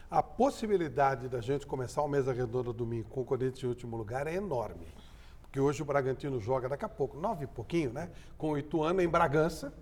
A 0.10 0.22
possibilidade 0.22 1.30
da 1.30 1.40
gente 1.40 1.66
começar 1.66 2.02
o 2.02 2.08
mesa 2.08 2.34
redonda 2.34 2.74
domingo 2.74 3.10
com 3.10 3.22
o 3.22 3.26
Corinthians 3.26 3.64
em 3.64 3.68
último 3.68 3.96
lugar 3.96 4.28
é 4.28 4.36
enorme. 4.36 4.86
Porque 5.42 5.60
hoje 5.60 5.82
o 5.82 5.86
Bragantino 5.86 6.40
joga 6.40 6.70
daqui 6.70 6.86
a 6.86 6.90
pouco, 6.90 7.18
nove 7.18 7.46
e 7.46 7.48
pouquinho, 7.48 7.92
né? 7.92 8.10
Com 8.38 8.52
o 8.52 8.58
Ituano 8.58 9.02
em 9.02 9.08
Bragança, 9.08 9.74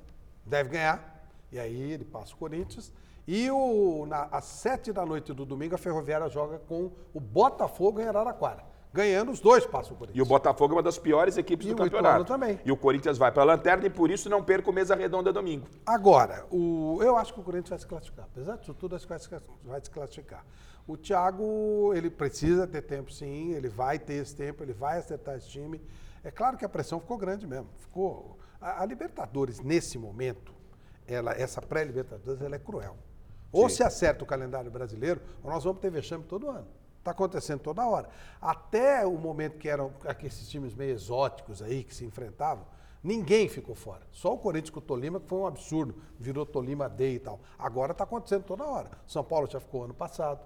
deve 0.45 0.69
ganhar. 0.69 1.27
E 1.51 1.59
aí 1.59 1.91
ele 1.91 2.05
passa 2.05 2.33
o 2.33 2.37
Corinthians. 2.37 2.93
E 3.31 3.51
o, 3.51 4.07
na, 4.07 4.23
às 4.31 4.45
sete 4.45 4.91
da 4.91 5.05
noite 5.05 5.31
do 5.33 5.45
domingo 5.45 5.75
a 5.75 5.77
Ferroviária 5.77 6.27
joga 6.29 6.57
com 6.57 6.89
o 7.13 7.19
Botafogo 7.19 8.01
em 8.01 8.07
Araraquara. 8.07 8.63
Ganhando, 8.91 9.31
os 9.31 9.39
dois 9.39 9.67
passam 9.67 9.93
o 9.93 9.97
Corinthians. 9.99 10.17
E 10.17 10.21
o 10.23 10.25
Botafogo 10.25 10.73
é 10.73 10.77
uma 10.77 10.81
das 10.81 10.97
piores 10.97 11.37
equipes 11.37 11.67
E 11.67 11.69
do 11.69 11.75
o 11.75 11.77
campeonato. 11.77 12.23
Ituano 12.23 12.25
também. 12.25 12.59
E 12.65 12.71
o 12.71 12.75
Corinthians 12.75 13.19
vai 13.19 13.31
para 13.31 13.43
a 13.43 13.45
lanterna 13.45 13.85
e 13.85 13.89
por 13.91 14.09
isso 14.09 14.27
não 14.31 14.43
perca 14.43 14.67
o 14.71 14.73
mesa 14.73 14.95
redonda 14.95 15.31
domingo. 15.31 15.67
Agora, 15.85 16.47
o, 16.49 16.97
eu 17.03 17.15
acho 17.17 17.31
que 17.31 17.39
o 17.39 17.43
Corinthians 17.43 17.69
vai 17.69 17.77
se 17.77 17.85
classificar. 17.85 18.25
Apesar 18.25 18.57
disso 18.57 18.73
tudo, 18.73 18.95
acho 18.95 19.05
que 19.05 19.09
vai 19.09 19.19
se, 19.19 19.29
classi- 19.29 19.45
vai 19.63 19.79
se 19.79 19.91
classificar. 19.91 20.43
O 20.87 20.97
Thiago, 20.97 21.93
ele 21.93 22.09
precisa 22.09 22.65
ter 22.65 22.81
tempo 22.81 23.13
sim, 23.13 23.51
ele 23.53 23.69
vai 23.69 23.99
ter 23.99 24.15
esse 24.15 24.35
tempo, 24.35 24.63
ele 24.63 24.73
vai 24.73 24.97
acertar 24.97 25.35
esse 25.37 25.49
time. 25.49 25.79
É 26.23 26.31
claro 26.31 26.57
que 26.57 26.65
a 26.65 26.69
pressão 26.69 26.99
ficou 26.99 27.15
grande 27.15 27.45
mesmo. 27.45 27.69
Ficou. 27.77 28.39
A, 28.59 28.81
a 28.81 28.85
Libertadores, 28.87 29.59
nesse 29.59 29.99
momento, 29.99 30.51
ela, 31.07 31.33
essa 31.33 31.61
pré-Libertadores, 31.61 32.41
ela 32.41 32.55
é 32.55 32.59
cruel. 32.59 32.97
Ou 33.51 33.69
se 33.69 33.83
acerta 33.83 34.23
o 34.23 34.27
calendário 34.27 34.69
brasileiro, 34.69 35.21
ou 35.43 35.51
nós 35.51 35.63
vamos 35.63 35.81
ter 35.81 35.89
vexame 35.89 36.23
todo 36.23 36.49
ano. 36.49 36.67
Está 36.99 37.11
acontecendo 37.11 37.61
toda 37.61 37.87
hora. 37.87 38.09
Até 38.41 39.05
o 39.05 39.17
momento 39.17 39.57
que 39.57 39.67
eram 39.67 39.91
aqueles 40.05 40.47
times 40.47 40.75
meio 40.75 40.91
exóticos 40.91 41.61
aí 41.61 41.83
que 41.83 41.95
se 41.95 42.05
enfrentavam, 42.05 42.65
ninguém 43.03 43.47
ficou 43.47 43.73
fora. 43.73 44.01
Só 44.11 44.33
o 44.33 44.37
Corinthians 44.37 44.69
com 44.69 44.79
o 44.79 44.83
Tolima, 44.83 45.19
que 45.19 45.27
foi 45.27 45.39
um 45.39 45.47
absurdo, 45.47 45.95
virou 46.19 46.45
Tolima 46.45 46.87
D 46.87 47.13
e 47.13 47.19
tal. 47.19 47.39
Agora 47.57 47.93
está 47.93 48.03
acontecendo 48.03 48.43
toda 48.43 48.65
hora. 48.65 48.91
São 49.07 49.23
Paulo 49.23 49.47
já 49.49 49.59
ficou 49.59 49.85
ano 49.85 49.93
passado. 49.93 50.41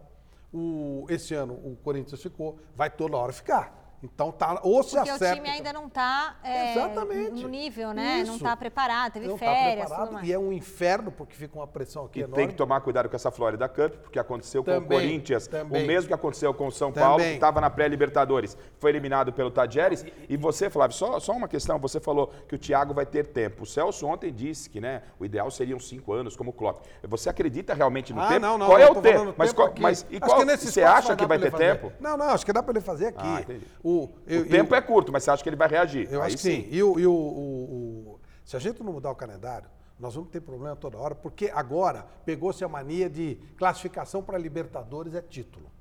O, 0.54 1.06
esse 1.10 1.34
ano 1.34 1.54
o 1.54 1.76
Corinthians 1.84 2.22
ficou, 2.22 2.60
vai 2.76 2.90
toda 2.90 3.18
hora 3.18 3.34
ficar. 3.34 3.83
Então 4.04 4.32
tá, 4.34 4.60
ou 4.64 4.84
se 4.84 4.96
Porque 4.98 5.10
o 5.12 5.14
acerta. 5.16 5.36
time 5.36 5.50
ainda 5.50 5.72
não 5.72 5.88
está 5.88 6.36
Exatamente. 6.44 7.42
no 7.42 7.48
nível, 7.48 7.94
né? 7.94 8.18
Não 8.18 8.24
Isso. 8.24 8.36
está 8.36 8.56
preparado, 8.58 9.14
teve 9.14 9.28
não 9.28 9.38
tá 9.38 9.46
férias, 9.46 9.86
preparado, 9.86 10.08
tudo 10.08 10.14
mais. 10.16 10.28
E 10.28 10.34
é 10.34 10.38
um 10.38 10.52
inferno, 10.52 11.12
porque 11.12 11.34
fica 11.36 11.58
uma 11.58 11.66
pressão 11.68 12.06
aqui 12.06 12.20
E 12.20 12.24
enorme. 12.24 12.36
tem 12.36 12.48
que 12.50 12.56
tomar 12.56 12.82
cuidado 12.82 13.08
com 13.08 13.16
essa 13.16 13.32
Florida 13.32 13.68
Cup, 13.70 13.94
porque 14.02 14.20
aconteceu 14.20 14.64
com 14.64 14.72
Também, 14.72 14.98
o 14.98 15.02
Corinthians, 15.02 15.48
também. 15.48 15.84
o 15.84 15.88
mesmo 15.88 16.08
que 16.10 16.14
aconteceu 16.14 16.54
com 16.54 16.68
o 16.68 16.72
São 16.72 16.92
Paulo, 16.92 17.18
Também. 17.18 17.30
que 17.32 17.36
estava 17.36 17.62
na 17.62 17.70
pré-Libertadores, 17.70 18.58
foi 18.78 18.92
eliminado 18.92 19.32
pelo 19.32 19.50
Tadjeres. 19.50 20.06
E 20.28 20.36
você, 20.36 20.70
Flávio, 20.70 20.96
só, 20.96 21.20
só 21.20 21.32
uma 21.32 21.48
questão, 21.48 21.80
você 21.80 22.00
falou 22.00 22.32
que 22.48 22.56
o 22.56 22.60
Thiago 22.60 22.94
vai 22.94 23.06
ter 23.06 23.28
tempo. 23.28 23.64
O 23.64 23.66
Celso 23.66 24.06
ontem 24.06 24.34
disse 24.34 24.70
que 24.70 24.82
né, 24.82 25.04
o 25.20 25.26
ideal 25.26 25.50
seriam 25.50 25.80
cinco 25.80 26.12
anos, 26.14 26.36
como 26.36 26.50
o 26.50 26.54
Klopp. 26.54 26.84
Você 27.04 27.30
acredita 27.30 27.74
realmente 27.74 28.14
no 28.14 28.22
Ah, 28.22 28.28
tempo? 28.28 28.42
não, 28.42 28.58
não. 28.58 28.66
Qual 28.68 28.78
não, 28.80 28.86
é 28.86 28.92
o 28.92 29.02
tempo? 29.02 29.34
Mas, 29.38 29.50
tempo 29.50 29.62
qual- 29.62 29.68
aqui. 29.70 29.82
mas 29.82 30.06
e 30.10 30.18
Acho 30.18 30.26
qual, 30.26 30.46
você 30.46 30.84
acha 30.84 31.08
vai 31.10 31.16
que 31.18 31.26
vai 31.26 31.40
ter 31.40 31.52
fazer. 31.52 31.80
tempo? 31.80 31.94
Não, 32.00 32.18
não, 32.18 32.30
acho 32.30 32.46
que 32.46 32.52
dá 32.54 32.62
para 32.62 32.74
ele 32.74 32.82
fazer 32.82 33.08
aqui. 33.08 33.20
Ah, 33.26 33.42
entendi. 33.42 33.66
o, 33.84 33.93
eu- 34.28 34.42
O 34.42 34.46
tempo 34.50 34.74
eu- 34.74 34.78
é 34.78 34.82
curto, 34.82 35.12
mas 35.12 35.24
você 35.24 35.32
acha 35.32 35.44
que 35.44 35.50
ele 35.50 35.56
vai 35.56 35.68
reagir? 35.68 36.08
Eu 36.12 36.22
acho 36.22 36.36
que 36.38 36.42
sim. 36.42 36.68
E, 36.70 36.82
o, 36.84 37.00
e 37.00 37.06
o- 37.08 37.12
o- 37.14 38.14
o- 38.16 38.20
se 38.46 38.56
a 38.56 38.60
gente 38.60 38.82
não 38.84 38.94
mudar 38.94 39.12
o 39.12 39.16
calendário, 39.16 39.70
nós 40.00 40.16
vamos 40.16 40.30
ter 40.30 40.42
problema 40.42 40.76
toda 40.76 40.98
hora, 40.98 41.16
porque 41.16 41.50
agora 41.54 42.06
pegou-se 42.26 42.64
a 42.64 42.68
mania 42.68 43.10
de 43.10 43.36
classificação 43.58 44.22
para 44.24 44.38
Libertadores 44.38 45.14
é 45.16 45.22
título. 45.22 45.72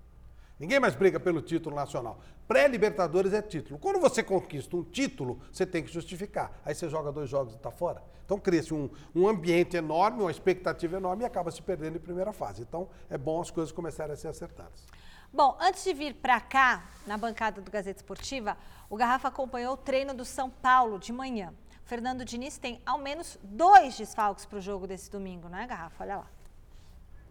Ninguém 0.58 0.78
mais 0.78 0.94
briga 0.94 1.18
pelo 1.18 1.42
título 1.42 1.74
nacional. 1.74 2.20
Pré-Libertadores 2.46 3.32
é 3.32 3.42
título. 3.42 3.78
Quando 3.80 3.98
você 3.98 4.22
conquista 4.22 4.76
um 4.76 4.84
título, 4.84 5.40
você 5.50 5.66
tem 5.66 5.82
que 5.82 5.90
justificar. 5.92 6.60
Aí 6.64 6.74
você 6.74 6.88
joga 6.88 7.10
dois 7.10 7.28
jogos 7.28 7.54
e 7.54 7.56
está 7.56 7.70
fora. 7.70 8.00
Então 8.24 8.38
cria-se 8.38 8.72
um, 8.72 8.88
um 9.14 9.26
ambiente 9.26 9.76
enorme, 9.76 10.20
uma 10.20 10.30
expectativa 10.30 10.96
enorme 10.98 11.24
e 11.24 11.26
acaba 11.26 11.50
se 11.50 11.60
perdendo 11.60 11.96
em 11.96 12.00
primeira 12.00 12.32
fase. 12.32 12.62
Então 12.62 12.88
é 13.10 13.18
bom 13.18 13.40
as 13.40 13.50
coisas 13.50 13.72
começarem 13.72 14.12
a 14.12 14.16
ser 14.16 14.28
acertadas. 14.28 14.86
Bom, 15.34 15.56
antes 15.58 15.82
de 15.82 15.94
vir 15.94 16.14
para 16.16 16.38
cá, 16.42 16.84
na 17.06 17.16
bancada 17.16 17.62
do 17.62 17.70
Gazeta 17.70 18.00
Esportiva, 18.00 18.54
o 18.90 18.98
Garrafa 18.98 19.28
acompanhou 19.28 19.72
o 19.72 19.76
treino 19.78 20.12
do 20.12 20.26
São 20.26 20.50
Paulo 20.50 20.98
de 20.98 21.10
manhã. 21.10 21.54
Fernando 21.86 22.22
Diniz 22.22 22.58
tem 22.58 22.82
ao 22.84 22.98
menos 22.98 23.38
dois 23.42 23.96
desfalques 23.96 24.44
para 24.44 24.58
o 24.58 24.60
jogo 24.60 24.86
desse 24.86 25.10
domingo, 25.10 25.48
não 25.48 25.56
é, 25.56 25.66
Garrafa? 25.66 26.04
Olha 26.04 26.16
lá. 26.18 26.26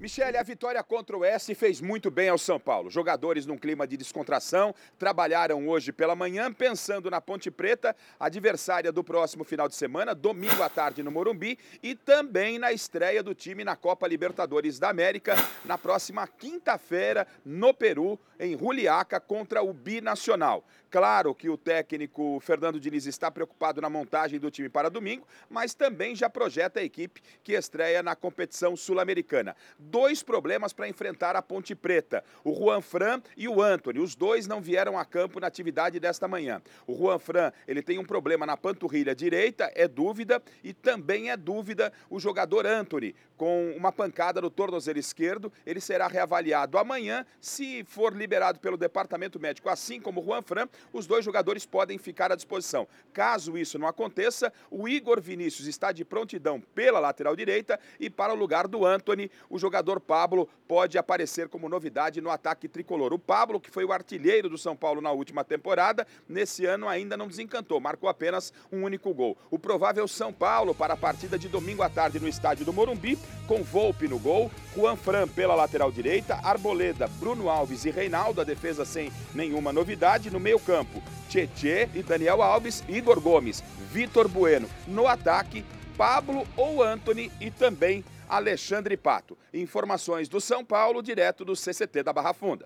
Michele, 0.02 0.36
a 0.36 0.42
vitória 0.42 0.82
contra 0.82 1.16
o 1.16 1.24
S 1.24 1.54
fez 1.54 1.80
muito 1.80 2.10
bem 2.10 2.28
ao 2.28 2.38
São 2.40 2.60
Paulo. 2.60 2.90
Jogadores 2.90 3.46
num 3.46 3.56
clima 3.56 3.86
de 3.86 3.96
descontração 3.96 4.74
trabalharam 4.98 5.68
hoje 5.70 5.92
pela 5.92 6.16
manhã 6.16 6.52
pensando 6.52 7.08
na 7.08 7.22
Ponte 7.22 7.52
Preta, 7.52 7.96
adversária 8.20 8.92
do 8.92 9.04
próximo 9.04 9.44
final 9.44 9.68
de 9.68 9.76
semana, 9.76 10.16
domingo 10.16 10.64
à 10.64 10.70
tarde 10.70 11.04
no 11.04 11.12
Morumbi, 11.12 11.56
e 11.84 11.94
também 11.94 12.58
na 12.58 12.74
estreia 12.74 13.22
do 13.22 13.36
time 13.36 13.64
na 13.64 13.76
Copa 13.76 14.08
Libertadores 14.08 14.80
da 14.80 14.90
América, 14.90 15.36
na 15.66 15.78
próxima 15.78 16.28
quinta-feira 16.28 17.28
no 17.46 17.72
Peru, 17.72 18.20
em 18.42 18.58
Juliaca, 18.58 19.20
contra 19.20 19.62
o 19.62 19.72
Binacional. 19.72 20.66
Claro 20.90 21.34
que 21.34 21.48
o 21.48 21.56
técnico 21.56 22.40
Fernando 22.42 22.80
Diniz 22.80 23.06
está 23.06 23.30
preocupado 23.30 23.80
na 23.80 23.90
montagem 23.90 24.40
do 24.40 24.52
time 24.52 24.68
para 24.68 24.90
domingo, 24.90 25.26
mas 25.48 25.74
também 25.74 26.16
já 26.16 26.30
projeta 26.30 26.80
a 26.82 26.84
equipe 26.84 27.22
que 27.44 27.54
estreia 27.54 28.04
na 28.04 28.14
competição 28.16 28.76
sul-americana. 28.76 29.56
Dois 29.78 30.22
problemas 30.24 30.74
para 30.74 30.90
enfrentar 30.90 31.36
a 31.36 31.42
Ponte 31.42 31.76
Preta: 31.76 32.24
o 32.44 32.54
Juan 32.54 32.82
Fran 32.82 33.22
e 33.38 33.48
o 33.48 33.62
Anthony. 33.62 34.00
Os 34.00 34.16
dois 34.16 34.48
não 34.48 34.60
vieram 34.60 34.98
a 34.98 35.06
campo 35.06 35.40
na 35.40 35.48
atividade 35.48 36.00
desta 36.00 36.28
manhã. 36.28 36.62
O 36.88 36.98
Juan 36.98 37.20
Fran, 37.20 37.54
ele 37.68 37.84
tem 37.84 38.00
um 38.00 38.06
problema 38.06 38.46
na 38.46 38.58
panturrilha 38.58 39.16
direita, 39.16 39.72
é 39.76 39.88
dúvida, 39.88 40.42
e 40.64 40.74
também 40.74 41.30
é 41.30 41.38
dúvida 41.38 41.94
o 42.10 42.20
jogador 42.20 42.66
Anthony, 42.66 43.16
com 43.38 43.72
uma 43.78 43.92
pancada 43.92 44.42
no 44.42 44.50
tornozelo 44.50 45.00
esquerdo. 45.00 45.54
Ele 45.64 45.80
será 45.80 46.08
reavaliado 46.08 46.78
amanhã, 46.78 47.24
se 47.40 47.84
for 47.86 48.12
liberado 48.12 48.31
pelo 48.62 48.78
departamento 48.78 49.40
médico, 49.40 49.70
assim 49.70 50.00
como 50.00 50.24
Juan 50.24 50.42
Fran, 50.42 50.68
os 50.94 51.06
dois 51.06 51.26
jogadores 51.26 51.66
podem 51.66 51.98
ficar 51.98 52.32
à 52.32 52.36
disposição. 52.36 52.88
Caso 53.14 53.58
isso 53.58 53.78
não 53.78 53.88
aconteça, 53.88 54.52
o 54.70 54.88
Igor 54.88 55.22
Vinícius 55.22 55.68
está 55.68 55.92
de 55.92 56.06
prontidão 56.06 56.62
pela 56.74 57.00
lateral 57.00 57.36
direita 57.36 57.80
e 58.00 58.10
para 58.10 58.34
o 58.34 58.36
lugar 58.36 58.68
do 58.68 58.86
Anthony, 58.86 59.30
o 59.50 59.58
jogador 59.58 60.00
Pablo 60.00 60.48
pode 60.68 60.98
aparecer 60.98 61.50
como 61.50 61.68
novidade 61.68 62.22
no 62.22 62.30
ataque 62.30 62.68
tricolor. 62.68 63.14
O 63.14 63.20
Pablo, 63.20 63.60
que 63.60 63.72
foi 63.72 63.84
o 63.84 63.92
artilheiro 63.92 64.50
do 64.50 64.58
São 64.58 64.76
Paulo 64.76 65.02
na 65.02 65.12
última 65.12 65.44
temporada, 65.44 66.08
nesse 66.28 66.66
ano 66.66 66.88
ainda 66.88 67.18
não 67.18 67.28
desencantou, 67.28 67.80
marcou 67.80 68.10
apenas 68.10 68.54
um 68.72 68.84
único 68.84 69.14
gol. 69.14 69.38
O 69.50 69.60
provável 69.60 70.08
São 70.08 70.32
Paulo 70.32 70.74
para 70.74 70.94
a 70.94 70.98
partida 70.98 71.38
de 71.38 71.48
domingo 71.48 71.84
à 71.84 71.90
tarde 71.90 72.20
no 72.20 72.28
estádio 72.28 72.66
do 72.66 72.74
Morumbi, 72.74 73.18
com 73.48 73.64
Volpe 73.64 74.08
no 74.08 74.18
gol, 74.18 74.50
Juan 74.76 74.96
Fran 74.96 75.28
pela 75.28 75.56
lateral 75.56 75.92
direita, 75.92 76.40
Arboleda, 76.44 77.08
Bruno 77.08 77.50
Alves 77.50 77.84
e 77.86 77.90
Reinaldo, 77.90 78.21
a 78.22 78.44
defesa 78.44 78.86
sem 78.86 79.12
nenhuma 79.34 79.74
novidade, 79.74 80.30
no 80.30 80.40
meio 80.40 80.60
campo, 80.60 81.02
Tietê 81.28 81.90
e 81.96 82.04
Daniel 82.04 82.42
Alves, 82.42 82.84
Igor 82.88 83.20
Gomes, 83.20 83.64
Vitor 83.92 84.28
Bueno. 84.28 84.70
No 84.88 85.08
ataque, 85.08 85.66
Pablo 85.98 86.48
ou 86.56 86.84
Anthony 86.84 87.32
e 87.42 87.50
também 87.50 88.06
Alexandre 88.30 88.96
Pato. 88.96 89.36
Informações 89.54 90.30
do 90.30 90.40
São 90.40 90.64
Paulo, 90.64 91.02
direto 91.02 91.44
do 91.44 91.56
CCT 91.56 92.04
da 92.04 92.14
Barra 92.14 92.34
Funda. 92.34 92.66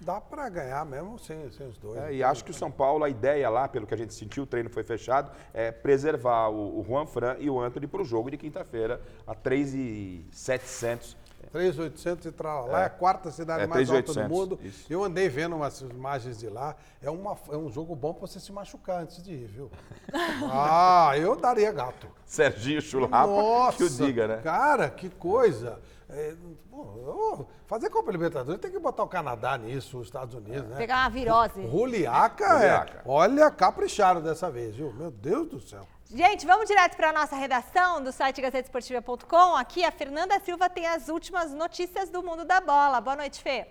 Dá 0.00 0.20
para 0.20 0.48
ganhar 0.48 0.86
mesmo 0.86 1.18
sem, 1.18 1.50
sem 1.50 1.66
os 1.66 1.76
dois. 1.76 2.00
É, 2.00 2.14
e 2.14 2.22
acho 2.22 2.44
que 2.44 2.52
o 2.52 2.54
São 2.54 2.70
Paulo, 2.70 3.04
a 3.04 3.10
ideia 3.10 3.50
lá, 3.50 3.68
pelo 3.68 3.86
que 3.86 3.92
a 3.92 3.96
gente 3.96 4.14
sentiu, 4.14 4.44
o 4.44 4.46
treino 4.46 4.70
foi 4.70 4.84
fechado, 4.84 5.30
é 5.52 5.72
preservar 5.72 6.48
o, 6.48 6.80
o 6.80 6.84
Juan 6.84 7.04
Fran 7.04 7.36
e 7.40 7.50
o 7.50 7.60
Anthony 7.60 7.86
para 7.86 8.00
o 8.00 8.04
jogo 8.04 8.30
de 8.30 8.36
quinta-feira, 8.36 9.00
a 9.26 9.34
3,700 9.34 11.16
3,800 11.52 12.26
e 12.26 12.32
tal. 12.32 12.68
Lá 12.68 12.82
é 12.82 12.84
a 12.86 12.90
quarta 12.90 13.30
cidade 13.30 13.64
É, 13.64 13.66
mais 13.66 13.88
alta 13.90 14.12
3.800, 14.12 14.14
do 14.22 14.28
mundo. 14.28 14.58
isso. 14.62 14.84
Eu 14.90 15.04
andei 15.04 15.28
vendo 15.28 15.56
umas 15.56 15.80
imagens 15.80 16.38
de 16.38 16.48
lá. 16.48 16.76
É, 17.02 17.10
uma, 17.10 17.36
é 17.50 17.56
um 17.56 17.70
jogo 17.70 17.94
bom 17.96 18.12
para 18.12 18.26
você 18.26 18.38
se 18.40 18.52
machucar 18.52 19.02
antes 19.02 19.22
de 19.22 19.32
ir, 19.32 19.46
viu? 19.46 19.70
ah, 20.50 21.12
eu 21.16 21.36
daria 21.36 21.72
gato. 21.72 22.08
Serginho 22.24 22.80
Chulapa, 22.82 23.26
Nossa, 23.26 23.76
que 23.78 23.84
o 23.84 23.90
diga, 23.90 24.28
né? 24.28 24.40
Cara, 24.42 24.90
que 24.90 25.08
coisa. 25.08 25.80
É, 26.10 26.34
ô, 26.72 27.44
fazer 27.66 27.90
Copa 27.90 28.10
Libertadores 28.10 28.60
tem 28.60 28.70
que 28.70 28.78
botar 28.78 29.02
o 29.02 29.08
Canadá 29.08 29.58
nisso, 29.58 29.98
os 29.98 30.06
Estados 30.06 30.34
Unidos, 30.34 30.66
né? 30.68 30.76
Pegar 30.76 31.00
uma 31.00 31.10
virose. 31.10 31.68
Juliaca. 31.68 32.64
é. 32.64 33.02
Olha, 33.04 33.50
capricharam 33.50 34.22
dessa 34.22 34.50
vez, 34.50 34.74
viu? 34.74 34.92
Meu 34.94 35.10
Deus 35.10 35.48
do 35.48 35.60
céu. 35.60 35.86
Gente, 36.10 36.46
vamos 36.46 36.66
direto 36.66 36.96
para 36.96 37.10
a 37.10 37.12
nossa 37.12 37.36
redação 37.36 38.02
do 38.02 38.10
site 38.10 38.40
gazetesportiva.com. 38.40 39.54
Aqui 39.54 39.84
a 39.84 39.92
Fernanda 39.92 40.40
Silva 40.40 40.70
tem 40.70 40.86
as 40.86 41.10
últimas 41.10 41.52
notícias 41.52 42.08
do 42.08 42.22
mundo 42.22 42.46
da 42.46 42.62
bola. 42.62 42.98
Boa 42.98 43.14
noite, 43.14 43.42
Fê. 43.42 43.66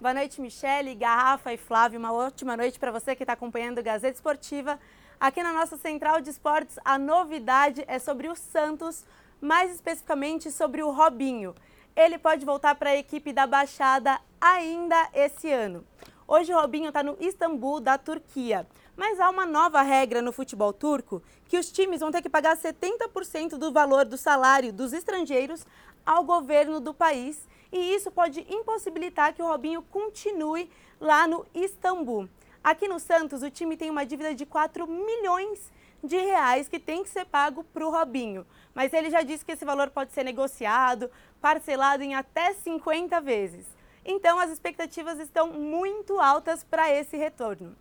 Boa 0.00 0.12
noite, 0.12 0.40
Michele, 0.40 0.96
Garrafa 0.96 1.52
e 1.52 1.56
Flávio. 1.56 2.00
Uma 2.00 2.12
ótima 2.12 2.56
noite 2.56 2.80
para 2.80 2.90
você 2.90 3.14
que 3.14 3.22
está 3.22 3.34
acompanhando 3.34 3.78
o 3.78 3.82
Gazeta 3.84 4.16
Esportiva. 4.16 4.76
Aqui 5.20 5.40
na 5.40 5.52
nossa 5.52 5.76
central 5.76 6.20
de 6.20 6.30
esportes, 6.30 6.80
a 6.84 6.98
novidade 6.98 7.84
é 7.86 8.00
sobre 8.00 8.26
o 8.26 8.34
Santos, 8.34 9.06
mais 9.40 9.70
especificamente 9.72 10.50
sobre 10.50 10.82
o 10.82 10.90
Robinho. 10.90 11.54
Ele 11.94 12.18
pode 12.18 12.44
voltar 12.44 12.74
para 12.74 12.90
a 12.90 12.96
equipe 12.96 13.32
da 13.32 13.46
Baixada 13.46 14.18
ainda 14.40 15.08
esse 15.14 15.52
ano. 15.52 15.86
Hoje 16.26 16.52
o 16.52 16.60
Robinho 16.60 16.88
está 16.88 17.04
no 17.04 17.16
Istambul, 17.20 17.80
da 17.80 17.96
Turquia. 17.96 18.66
Mas 18.98 19.20
há 19.20 19.30
uma 19.30 19.46
nova 19.46 19.80
regra 19.80 20.20
no 20.20 20.32
futebol 20.32 20.72
turco 20.72 21.22
que 21.46 21.56
os 21.56 21.70
times 21.70 22.00
vão 22.00 22.10
ter 22.10 22.20
que 22.20 22.28
pagar 22.28 22.56
70% 22.56 23.50
do 23.50 23.70
valor 23.70 24.04
do 24.04 24.18
salário 24.18 24.72
dos 24.72 24.92
estrangeiros 24.92 25.64
ao 26.04 26.24
governo 26.24 26.80
do 26.80 26.92
país. 26.92 27.46
E 27.70 27.94
isso 27.94 28.10
pode 28.10 28.44
impossibilitar 28.52 29.32
que 29.32 29.40
o 29.40 29.46
Robinho 29.46 29.82
continue 29.82 30.68
lá 31.00 31.28
no 31.28 31.46
Istambul. 31.54 32.28
Aqui 32.62 32.88
no 32.88 32.98
Santos, 32.98 33.40
o 33.44 33.50
time 33.52 33.76
tem 33.76 33.88
uma 33.88 34.04
dívida 34.04 34.34
de 34.34 34.44
4 34.44 34.84
milhões 34.88 35.70
de 36.02 36.16
reais 36.16 36.68
que 36.68 36.80
tem 36.80 37.04
que 37.04 37.08
ser 37.08 37.24
pago 37.24 37.62
para 37.62 37.86
o 37.86 37.92
Robinho. 37.92 38.44
Mas 38.74 38.92
ele 38.92 39.10
já 39.10 39.22
disse 39.22 39.44
que 39.44 39.52
esse 39.52 39.64
valor 39.64 39.90
pode 39.90 40.12
ser 40.12 40.24
negociado, 40.24 41.08
parcelado 41.40 42.02
em 42.02 42.16
até 42.16 42.52
50 42.52 43.20
vezes. 43.20 43.64
Então, 44.04 44.40
as 44.40 44.50
expectativas 44.50 45.20
estão 45.20 45.52
muito 45.52 46.18
altas 46.18 46.64
para 46.64 46.90
esse 46.90 47.16
retorno. 47.16 47.76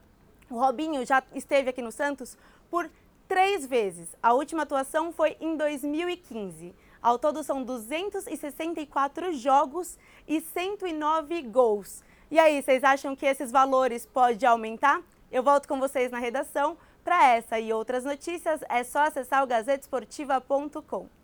O 0.50 0.58
Robinho 0.58 1.06
já 1.06 1.22
esteve 1.34 1.70
aqui 1.70 1.82
no 1.82 1.92
Santos 1.92 2.38
por 2.70 2.90
três 3.28 3.66
vezes. 3.66 4.16
A 4.24 4.34
última 4.34 4.64
atuação 4.64 5.12
foi 5.12 5.36
em 5.42 5.58
2015. 5.58 6.74
Ao 7.02 7.20
todo 7.20 7.44
são 7.44 7.64
264 7.64 9.34
jogos 9.34 9.98
e 10.28 10.40
109 10.40 11.42
gols. 11.44 12.04
E 12.32 12.40
aí, 12.40 12.62
vocês 12.62 12.84
acham 12.84 13.16
que 13.16 13.26
esses 13.26 13.52
valores 13.52 14.06
podem 14.06 14.48
aumentar? 14.48 15.02
Eu 15.32 15.44
volto 15.44 15.68
com 15.68 15.80
vocês 15.80 16.12
na 16.12 16.18
redação. 16.18 16.78
Para 17.04 17.26
essa 17.28 17.58
e 17.60 17.72
outras 17.72 18.04
notícias, 18.04 18.62
é 18.68 18.84
só 18.84 19.00
acessar 19.00 19.44
o 19.44 19.48
gazetesportiva.com. 19.48 21.17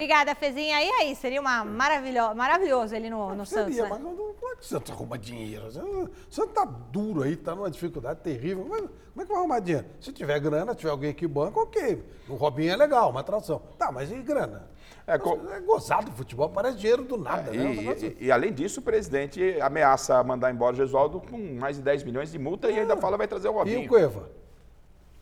Obrigada, 0.00 0.34
Fezinha. 0.34 0.82
E 0.82 0.88
aí, 0.88 1.14
seria 1.14 1.38
uma 1.42 1.62
maravilho... 1.62 2.34
maravilhoso 2.34 2.94
ele 2.96 3.10
no, 3.10 3.34
no 3.34 3.44
Santos, 3.44 3.74
Seria, 3.74 3.82
né? 3.82 3.88
mas 3.90 4.00
não 4.00 4.12
é 4.12 4.54
que 4.56 4.62
o 4.62 4.64
Santos 4.64 4.90
arruma 4.90 5.18
dinheiro. 5.18 5.66
O 5.66 6.32
Santos 6.32 6.54
tá 6.54 6.64
duro 6.64 7.22
aí, 7.22 7.36
tá 7.36 7.54
numa 7.54 7.70
dificuldade 7.70 8.20
terrível. 8.20 8.64
Mas 8.66 8.80
como 8.80 9.20
é 9.20 9.22
que 9.24 9.28
vai 9.28 9.36
arrumar 9.36 9.60
dinheiro? 9.60 9.86
Se 10.00 10.10
tiver 10.10 10.40
grana, 10.40 10.74
tiver 10.74 10.88
alguém 10.88 11.12
que 11.12 11.26
banca, 11.28 11.60
ok. 11.60 12.02
O 12.30 12.34
Robinho 12.34 12.72
é 12.72 12.76
legal, 12.76 13.10
uma 13.10 13.20
atração. 13.20 13.60
Tá, 13.78 13.92
mas 13.92 14.10
e 14.10 14.14
grana? 14.22 14.70
É, 15.06 15.18
co- 15.18 15.38
É 15.52 15.60
gozado 15.60 16.10
o 16.10 16.14
futebol, 16.14 16.48
parece 16.48 16.78
dinheiro 16.78 17.04
do 17.04 17.18
nada, 17.18 17.54
E, 17.54 17.58
né? 17.58 17.64
Um 17.68 17.74
negócio- 17.74 18.16
e- 18.18 18.24
e, 18.24 18.32
além 18.32 18.54
disso, 18.54 18.80
o 18.80 18.82
presidente 18.82 19.60
ameaça 19.60 20.24
mandar 20.24 20.50
embora 20.50 20.72
o 20.72 20.76
Gesualdo 20.78 21.20
com 21.20 21.36
mais 21.58 21.76
de 21.76 21.82
10 21.82 22.04
milhões 22.04 22.32
de 22.32 22.38
multa 22.38 22.70
e 22.70 22.78
ainda 22.80 22.96
fala 22.96 23.18
vai 23.18 23.28
trazer 23.28 23.48
o 23.48 23.50
E 23.50 23.54
o 23.54 23.58
Robinho. 23.58 23.86
Cueva? 23.88 24.30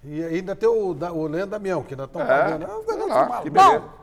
E 0.04 0.22
ainda 0.22 0.54
tem 0.54 0.68
o, 0.68 0.94
da- 0.94 1.12
o 1.12 1.26
Leandro 1.26 1.50
Damião, 1.50 1.82
que 1.82 1.94
ainda 1.94 2.04
estão 2.04 2.22
É, 2.22 2.24
pagando. 2.26 2.62
É 2.64 2.68
um 2.76 2.78
negócio 2.86 3.08
lá, 3.08 3.14
maluco. 3.28 3.42
que 3.42 3.50
beleza. 3.50 3.78
Bom, 3.80 3.98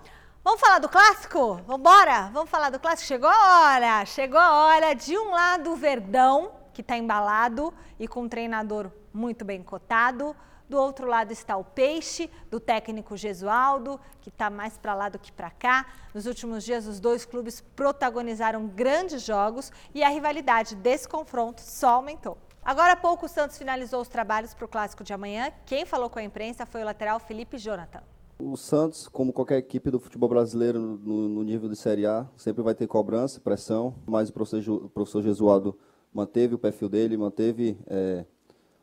vamos 0.46 0.62
falar 0.62 0.78
do 0.78 0.88
clássico? 0.88 1.56
Vambora? 1.66 2.30
Vamos 2.32 2.52
falar 2.52 2.70
do 2.70 2.80
clássico? 2.80 3.08
Chegou 3.08 3.28
a 3.28 3.74
hora! 3.74 4.06
Chegou 4.06 4.40
a 4.40 4.68
hora 4.68 4.94
de 4.94 5.18
um 5.18 5.32
lado 5.32 5.72
o 5.72 5.76
Verdão, 5.76 6.52
que 6.72 6.82
está 6.82 6.96
embalado 6.96 7.74
e 8.00 8.08
com 8.08 8.22
um 8.22 8.30
treinador 8.30 8.92
muito 9.12 9.44
bem 9.44 9.64
cotado. 9.64 10.36
Do 10.70 10.78
outro 10.78 11.08
lado 11.08 11.32
está 11.32 11.58
o 11.58 11.64
Peixe, 11.64 12.30
do 12.50 12.60
técnico 12.60 13.18
Gesualdo, 13.18 14.00
que 14.22 14.30
está 14.30 14.52
mais 14.52 14.78
para 14.78 14.94
lá 14.94 15.10
do 15.10 15.18
que 15.18 15.32
para 15.32 15.50
cá. 15.50 15.88
Nos 16.14 16.28
últimos 16.28 16.64
dias, 16.64 16.86
os 16.86 17.00
dois 17.00 17.26
clubes 17.26 17.62
protagonizaram 17.76 18.68
grandes 18.68 19.24
jogos 19.24 19.72
e 19.96 20.04
a 20.04 20.10
rivalidade 20.10 20.76
desse 20.76 21.10
confronto 21.10 21.60
só 21.60 21.96
aumentou. 21.96 22.38
Agora 22.64 22.94
há 22.94 22.96
pouco, 22.96 23.26
o 23.26 23.30
Santos 23.30 23.58
finalizou 23.58 24.00
os 24.00 24.08
trabalhos 24.08 24.54
para 24.54 24.66
o 24.66 24.70
clássico 24.70 25.04
de 25.04 25.12
amanhã. 25.12 25.52
Quem 25.66 25.86
falou 25.86 26.10
com 26.10 26.20
a 26.20 26.24
imprensa 26.24 26.68
foi 26.68 26.82
o 26.82 26.86
lateral 26.86 27.20
Felipe 27.20 27.58
Jonathan. 27.58 28.04
O 28.38 28.58
Santos, 28.58 29.08
como 29.08 29.32
qualquer 29.32 29.58
equipe 29.58 29.90
do 29.90 29.98
futebol 29.98 30.28
brasileiro 30.28 30.78
no, 30.78 31.30
no 31.30 31.42
nível 31.42 31.70
de 31.70 31.76
Série 31.76 32.06
A, 32.06 32.28
sempre 32.36 32.62
vai 32.62 32.76
ter 32.76 32.86
cobrança, 32.86 33.40
pressão, 33.40 33.96
mas 34.06 34.28
o 34.28 34.34
professor, 34.34 34.86
o 34.86 34.90
professor 34.90 35.76
manteve 36.14 36.54
o 36.54 36.60
perfil 36.60 36.90
dele, 36.90 37.16
manteve 37.16 37.78
é, 37.88 38.26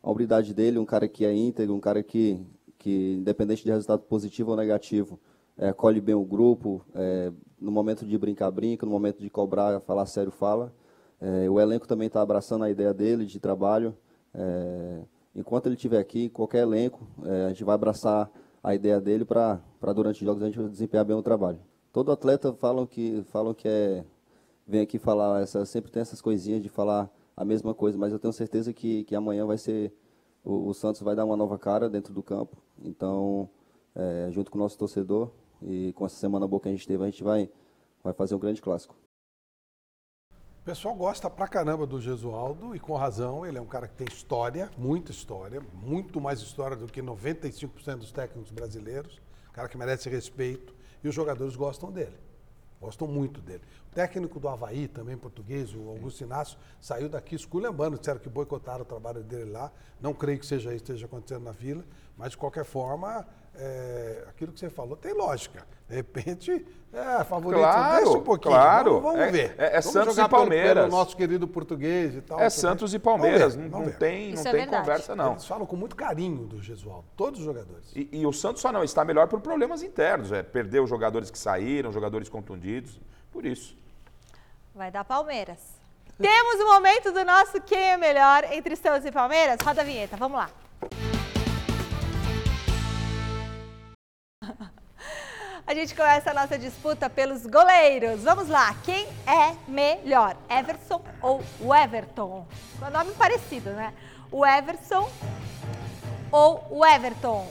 a 0.03 0.11
hombridade 0.11 0.55
dele, 0.55 0.79
um 0.79 0.87
cara 0.87 1.07
que 1.07 1.25
é 1.27 1.35
íntegro, 1.35 1.75
um 1.75 1.81
cara 1.81 2.03
que, 2.03 2.41
que 2.79 3.13
independente 3.13 3.63
de 3.63 3.71
resultado 3.71 4.01
positivo 4.01 4.53
ou 4.53 4.57
negativo, 4.57 5.21
é, 5.59 5.69
acolhe 5.69 6.01
bem 6.01 6.15
o 6.15 6.25
grupo, 6.25 6.83
é, 6.95 7.31
no 7.61 7.71
momento 7.71 8.07
de 8.07 8.17
brincar, 8.17 8.51
brinca, 8.51 8.87
no 8.87 8.93
momento 8.93 9.21
de 9.21 9.29
cobrar, 9.29 9.81
falar 9.81 10.07
sério, 10.07 10.33
fala. 10.33 10.73
É, 11.21 11.49
o 11.49 11.61
elenco 11.61 11.87
também 11.87 12.07
está 12.07 12.23
abraçando 12.23 12.65
a 12.65 12.71
ideia 12.71 12.95
dele 12.95 13.27
de 13.27 13.39
trabalho. 13.39 13.95
É, 14.33 15.03
enquanto 15.37 15.67
ele 15.67 15.75
estiver 15.75 15.99
aqui, 15.99 16.31
qualquer 16.31 16.63
elenco, 16.63 17.07
é, 17.25 17.45
a 17.45 17.49
gente 17.51 17.65
vai 17.65 17.75
abraçar 17.75 18.31
a 18.63 18.75
ideia 18.75 19.01
dele 19.01 19.25
para 19.25 19.61
durante 19.95 20.23
os 20.23 20.27
jogos 20.27 20.43
a 20.43 20.47
gente 20.47 20.59
desempenhar 20.69 21.05
bem 21.05 21.17
o 21.17 21.23
trabalho. 21.23 21.59
Todo 21.93 22.13
atleta 22.13 22.53
falam 22.55 22.87
que 22.87 23.23
falam 23.25 23.53
que 23.53 23.69
é 23.69 24.05
vem 24.67 24.81
aqui 24.81 24.99
falar 24.99 25.43
essa 25.43 25.65
sempre 25.67 25.91
tem 25.91 26.01
essas 26.01 26.21
coisinhas 26.21 26.63
de 26.63 26.69
falar 26.69 27.11
a 27.37 27.45
mesma 27.45 27.75
coisa, 27.75 27.99
mas 27.99 28.13
eu 28.13 28.19
tenho 28.19 28.33
certeza 28.33 28.73
que, 28.73 29.05
que 29.05 29.15
amanhã 29.17 29.45
vai 29.45 29.59
ser 29.59 29.93
o, 30.45 30.69
o 30.69 30.75
Santos 30.75 31.03
vai 31.03 31.17
dar 31.17 31.25
uma 31.25 31.37
nova 31.37 31.59
cara 31.59 31.89
dentro 31.91 32.15
do 32.15 32.23
campo. 32.23 32.57
Então, 32.83 33.49
é, 33.95 34.29
junto 34.31 34.51
com 34.51 34.59
o 34.59 34.61
nosso 34.61 34.79
torcedor 34.79 35.31
e 35.63 35.93
com 35.95 36.07
essa 36.07 36.17
semana 36.17 36.47
boa 36.47 36.61
que 36.61 36.69
a 36.69 36.73
gente 36.73 36.87
teve, 36.87 37.03
a 37.03 37.07
gente 37.07 37.23
vai 37.23 37.51
vai 38.03 38.13
fazer 38.13 38.35
um 38.35 38.39
grande 38.39 38.61
clássico. 38.61 38.97
O 40.63 40.65
pessoal 40.65 40.95
gosta 40.95 41.29
pra 41.29 41.49
caramba 41.49 41.85
do 41.85 42.01
Gesualdo 42.01 42.73
e 42.73 42.79
com 42.79 42.95
razão. 42.95 43.45
Ele 43.45 43.59
é 43.59 43.61
um 43.61 43.67
cara 43.67 43.89
que 43.89 43.97
tem 43.97 44.07
história, 44.07 44.71
muita 44.79 45.11
história, 45.11 45.61
muito 45.73 46.21
mais 46.21 46.39
história 46.39 46.77
do 46.77 46.87
que 46.87 47.03
95% 47.03 47.97
dos 47.97 48.13
técnicos 48.13 48.53
brasileiros. 48.53 49.21
Um 49.51 49.53
cara 49.55 49.69
que 49.69 49.77
merece 49.77 50.09
respeito 50.09 50.73
e 51.03 51.09
os 51.09 51.15
jogadores 51.17 51.57
gostam 51.57 51.91
dele. 51.91 52.17
Gostam 52.81 53.09
muito 53.09 53.41
dele. 53.41 53.63
O 53.91 53.93
técnico 53.93 54.39
do 54.39 54.49
Havaí, 54.49 54.87
também 54.87 55.17
português, 55.17 55.75
o 55.75 55.89
Augusto 55.89 56.23
Inácio, 56.23 56.57
saiu 56.81 57.09
daqui 57.09 57.35
esculhambando, 57.35 57.99
disseram 57.99 58.21
que 58.21 58.29
boicotaram 58.29 58.83
o 58.83 58.85
trabalho 58.85 59.25
dele 59.25 59.51
lá. 59.51 59.73
Não 60.01 60.15
creio 60.15 60.39
que 60.39 60.47
seja 60.47 60.73
isso 60.73 60.85
que 60.85 60.93
esteja 60.93 61.07
acontecendo 61.07 61.43
na 61.43 61.51
vila, 61.51 61.85
mas 62.17 62.31
de 62.31 62.37
qualquer 62.37 62.65
forma, 62.65 63.27
é, 63.55 64.25
aquilo 64.29 64.53
que 64.53 64.61
você 64.61 64.71
falou 64.71 64.97
tem 64.97 65.13
lógica. 65.15 65.65
De 65.89 65.97
repente, 65.97 66.67
é, 66.93 67.23
favorito, 67.25 67.61
Claro, 67.61 68.05
deixa 68.05 68.19
um 68.19 68.23
pouquinho. 68.23 68.55
claro. 68.55 68.91
Vamos, 69.01 69.03
vamos 69.13 69.21
É- 69.21 69.31
ver. 69.31 69.55
é- 69.59 69.67
é 69.67 69.71
vamos 69.81 69.85
Santos 69.93 70.15
jogar 70.15 70.27
e 70.27 70.29
pelo- 70.31 70.41
Palmeiras. 70.41 70.85
Pelo 70.87 70.97
nosso 70.97 71.17
querido 71.17 71.47
português 71.49 72.15
e 72.17 72.21
tal. 72.23 72.41
É. 72.41 72.49
Santos 72.49 72.95
e 72.95 72.99
Vamos 72.99 73.21
Palmeiras, 73.21 73.55
ver, 73.55 73.63
não, 73.69 73.79
não 73.81 73.87
ver. 73.87 73.99
tem, 73.99 74.33
não 74.35 74.41
é 74.41 74.51
tem 74.53 74.67
conversa 74.67 75.15
não. 75.15 75.33
Eles 75.33 75.47
falam 75.47 75.67
com 75.67 75.77
muito 75.77 75.95
carinho 75.95 76.47
do 76.47 76.63
Gesualdo, 76.63 77.05
todos 77.15 77.41
os 77.41 77.45
jogadores. 77.45 77.93
E, 77.95 78.09
e 78.11 78.27
o 78.27 78.33
Santos 78.33 78.63
só 78.63 78.73
não 78.73 78.83
está 78.83 79.05
melhor 79.05 79.29
por 79.29 79.41
problemas 79.41 79.83
internos, 79.83 80.33
é 80.33 80.43
perdeu 80.43 80.85
os 80.85 80.89
jogadores 80.91 81.31
que 81.31 81.39
saíram, 81.39 81.93
jogadores 81.93 82.29
contundidos, 82.31 82.99
por 83.31 83.45
isso. 83.45 83.77
Vai 84.75 84.91
dar 84.91 85.05
Palmeiras. 85.05 85.59
Temos 86.19 86.55
o 86.61 86.73
momento 86.73 87.13
do 87.13 87.23
nosso 87.25 87.61
quem 87.61 87.91
é 87.91 87.97
melhor 87.99 88.45
entre 88.51 88.77
Santos 88.77 89.05
e 89.05 89.13
Palmeiras. 89.13 89.59
Roda 89.63 89.83
a 89.83 89.85
vinheta, 89.85 90.17
vamos 90.17 90.39
lá. 90.39 90.51
A 95.73 95.75
gente 95.75 95.95
começa 95.95 96.33
a 96.33 96.35
nossa 96.35 96.59
disputa 96.59 97.09
pelos 97.09 97.47
goleiros. 97.47 98.23
Vamos 98.25 98.47
lá, 98.47 98.75
quem 98.85 99.09
é 99.27 99.57
melhor? 99.67 100.37
Everson 100.47 101.01
ou 101.23 101.41
o 101.59 101.75
Everton? 101.75 102.47
Com 102.79 102.91
nome 102.91 103.13
parecido, 103.13 103.71
né? 103.71 103.95
O 104.31 104.45
Everson 104.45 105.11
ou 106.31 106.63
o 106.71 106.85
Everton? 106.85 107.51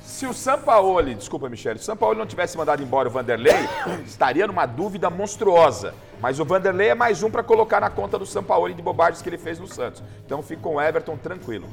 Se 0.00 0.26
o 0.26 0.32
Sampaoli, 0.32 1.16
desculpa, 1.16 1.48
Michele, 1.48 1.80
se 1.80 1.82
o 1.82 1.86
Sampaoli 1.86 2.20
não 2.20 2.24
tivesse 2.24 2.56
mandado 2.56 2.84
embora 2.84 3.08
o 3.08 3.10
Vanderlei, 3.10 3.68
estaria 4.06 4.46
numa 4.46 4.64
dúvida 4.64 5.10
monstruosa. 5.10 5.92
Mas 6.20 6.38
o 6.38 6.44
Vanderlei 6.44 6.90
é 6.90 6.94
mais 6.94 7.20
um 7.24 7.30
para 7.32 7.42
colocar 7.42 7.80
na 7.80 7.90
conta 7.90 8.16
do 8.16 8.26
Sampaoli 8.26 8.74
de 8.74 8.82
bobagens 8.82 9.20
que 9.20 9.28
ele 9.28 9.38
fez 9.38 9.58
no 9.58 9.66
Santos. 9.66 10.04
Então 10.24 10.40
fico 10.40 10.62
com 10.62 10.76
o 10.76 10.80
Everton 10.80 11.16
tranquilo. 11.16 11.68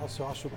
Nossa, 0.00 0.22
eu 0.22 0.28
acho 0.30 0.50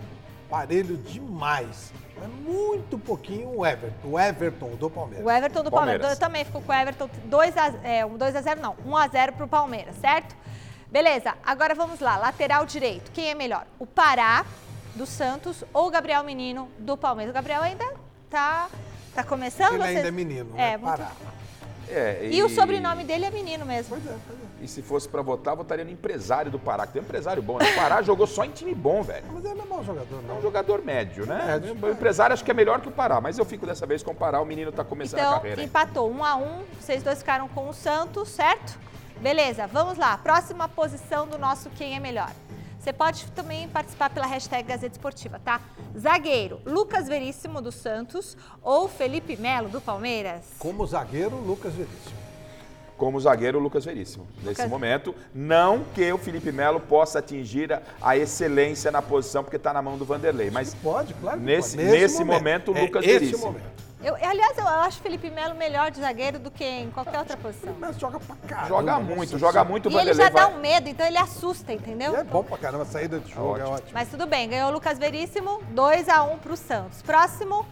parelho 0.56 0.98
demais. 0.98 1.94
É 2.22 2.28
muito 2.28 3.00
pouquinho 3.00 3.58
o 3.58 3.66
Everton, 3.66 4.08
o 4.10 4.20
Everton 4.20 4.70
do 4.76 4.90
Palmeiras. 4.90 5.26
O 5.26 5.32
Everton 5.32 5.64
do 5.64 5.72
Palmeiras. 5.72 6.02
Palmeiras. 6.02 6.12
Eu 6.12 6.20
também 6.20 6.46
fico 6.46 6.62
com 6.62 6.72
o 6.72 6.76
Everton 6.76 7.10
2 7.26 7.58
a, 7.58 7.74
é, 7.84 8.06
um 8.06 8.18
2 8.18 8.36
a 8.36 8.42
0 8.42 8.62
não, 8.62 8.76
1 8.86 8.98
a 8.98 9.08
0 9.08 9.34
pro 9.34 9.48
Palmeiras, 9.48 9.96
certo? 9.96 10.36
Beleza, 10.92 11.34
agora 11.44 11.74
vamos 11.74 12.00
lá, 12.02 12.18
lateral 12.18 12.66
direito. 12.66 13.12
Quem 13.12 13.30
é 13.30 13.34
melhor? 13.34 13.66
O 13.80 13.88
Pará 13.88 14.46
do 14.94 15.06
Santos 15.06 15.64
ou 15.74 15.88
o 15.88 15.90
Gabriel 15.90 16.22
Menino 16.24 16.70
do 16.78 16.96
Palmeiras? 16.98 17.32
O 17.32 17.34
Gabriel 17.34 17.62
ainda 17.62 17.86
tá 18.30 18.68
tá 19.16 19.24
começando 19.24 19.74
Ele 19.74 19.84
vocês- 19.84 19.96
ainda 19.98 20.08
é 20.08 20.12
menino, 20.12 20.54
É, 20.56 20.72
né? 20.72 20.78
muito- 20.78 20.92
Pará. 20.98 21.12
É, 21.90 22.30
E 22.32 22.44
o 22.44 22.50
sobrenome 22.50 23.04
dele 23.04 23.26
é 23.26 23.32
menino 23.32 23.66
mesmo. 23.66 23.90
Pois 23.98 24.06
é, 24.06 24.18
pois 24.28 24.40
é. 24.40 24.51
E 24.62 24.68
se 24.68 24.82
fosse 24.84 25.10
para 25.10 25.22
votar, 25.24 25.56
votaria 25.56 25.84
no 25.84 25.90
empresário 25.90 26.52
do 26.52 26.60
Pará, 26.60 26.86
que 26.86 26.94
tem 26.94 27.02
um 27.02 27.06
empresário 27.06 27.42
bom. 27.42 27.58
né? 27.58 27.66
O 27.72 27.76
Pará 27.76 28.02
jogou 28.04 28.28
só 28.28 28.46
em 28.46 28.52
time 28.52 28.76
bom, 28.76 29.02
velho. 29.02 29.26
Mas 29.34 29.44
ele 29.44 29.56
não 29.56 29.64
é 29.64 29.68
mau 29.68 29.84
jogador, 29.84 30.16
É 30.16 30.32
um 30.32 30.36
não. 30.36 30.42
jogador 30.42 30.84
médio, 30.84 31.26
né? 31.26 31.44
Médio, 31.60 31.76
o 31.82 31.90
empresário 31.90 32.34
acho 32.34 32.44
que 32.46 32.52
é 32.52 32.54
melhor 32.54 32.80
que 32.80 32.88
o 32.88 32.92
Pará, 32.92 33.20
mas 33.20 33.38
eu 33.40 33.46
fico 33.46 33.66
dessa 33.66 33.88
vez 33.88 34.04
com 34.04 34.12
o 34.12 34.16
Pará, 34.16 34.40
o 34.40 34.46
menino 34.46 34.72
tá 34.72 34.84
começando 34.84 35.20
a 35.20 35.24
Então, 35.24 35.34
carreira. 35.40 35.62
hein? 35.62 35.68
empatou 35.68 36.10
1 36.12 36.24
a 36.24 36.36
1 36.36 36.64
vocês 36.80 37.02
dois 37.02 37.18
ficaram 37.20 37.48
com 37.48 37.70
o 37.70 37.74
Santos, 37.74 38.30
certo? 38.30 38.78
Beleza, 39.20 39.66
vamos 39.68 39.98
lá. 39.98 40.18
Próxima 40.18 40.68
posição 40.70 41.28
do 41.28 41.38
nosso 41.40 41.70
Quem 41.72 41.96
é 41.96 42.00
Melhor. 42.00 42.30
Você 42.80 42.92
pode 42.92 43.26
também 43.34 43.68
participar 43.70 44.10
pela 44.10 44.26
hashtag 44.26 44.64
Gazeta 44.68 44.96
Esportiva, 44.96 45.40
tá? 45.44 45.62
Zagueiro, 45.98 46.60
Lucas 46.66 47.08
Veríssimo 47.08 47.62
do 47.62 47.72
Santos 47.72 48.36
ou 48.64 48.88
Felipe 48.88 49.38
Melo 49.38 49.70
do 49.70 49.80
Palmeiras? 49.80 50.42
Como 50.58 50.86
zagueiro, 50.88 51.36
Lucas 51.36 51.74
Veríssimo. 51.74 52.16
Como 53.02 53.20
zagueiro 53.20 53.58
o 53.58 53.62
Lucas 53.64 53.84
Veríssimo. 53.84 54.28
Nesse 54.44 54.50
Lucas- 54.50 54.70
momento, 54.70 55.16
não 55.34 55.84
que 55.96 56.14
o 56.14 56.20
Felipe 56.20 56.52
Melo 56.52 56.80
possa 56.80 57.18
atingir 57.18 57.74
a, 57.74 57.82
a 58.00 58.16
excelência 58.16 58.92
na 58.92 59.02
posição, 59.02 59.44
porque 59.44 59.56
está 59.58 59.74
na 59.74 59.82
mão 59.82 59.98
do 59.98 60.06
Vanderlei, 60.06 60.52
mas 60.52 60.76
Pode, 60.76 61.12
claro 61.16 61.40
que 61.40 61.44
nesse, 61.44 61.76
pode. 61.78 61.90
nesse 61.90 62.24
momento, 62.24 62.72
o 62.72 62.78
É 62.78 62.82
Lucas 62.84 63.04
esse 63.04 63.14
Veríssimo. 63.18 63.48
momento. 63.48 63.82
Eu, 64.04 64.14
aliás, 64.16 64.56
eu 64.56 64.68
acho 64.68 65.00
o 65.00 65.02
Felipe 65.02 65.32
Melo 65.32 65.56
melhor 65.56 65.90
de 65.90 66.00
zagueiro 66.00 66.38
do 66.38 66.52
que 66.52 66.64
em 66.64 66.92
qualquer 66.92 67.18
outra 67.18 67.36
posição. 67.38 67.76
Mas 67.80 67.98
joga 68.00 68.20
pra 68.20 68.36
caramba. 68.48 68.68
Joga 68.68 68.92
nossa 69.00 69.04
muito, 69.16 69.40
joga 69.40 69.64
muito 69.64 69.90
o 69.90 69.92
E 69.92 69.96
ele 69.96 70.14
Vanderlei. 70.14 70.26
já 70.26 70.30
dá 70.32 70.48
um 70.48 70.60
medo, 70.60 70.88
então 70.90 71.06
ele 71.08 71.18
assusta, 71.18 71.74
entendeu? 71.74 72.14
E 72.14 72.16
é 72.18 72.24
bom 72.24 72.44
pra 72.44 72.58
caramba, 72.60 72.84
a 72.84 72.86
saída 72.86 73.20
de 73.20 73.32
jogo 73.34 73.58
é 73.58 73.62
Ótimo. 73.62 73.74
ótimo. 73.78 73.90
Mas 73.96 74.10
tudo 74.10 74.28
bem, 74.28 74.48
ganhou 74.48 74.70
o 74.70 74.74
Lucas 74.74 75.00
Veríssimo, 75.00 75.60
2 75.72 76.08
a 76.08 76.22
1 76.24 76.38
pro 76.38 76.56
Santos. 76.56 77.02
Próximo 77.02 77.66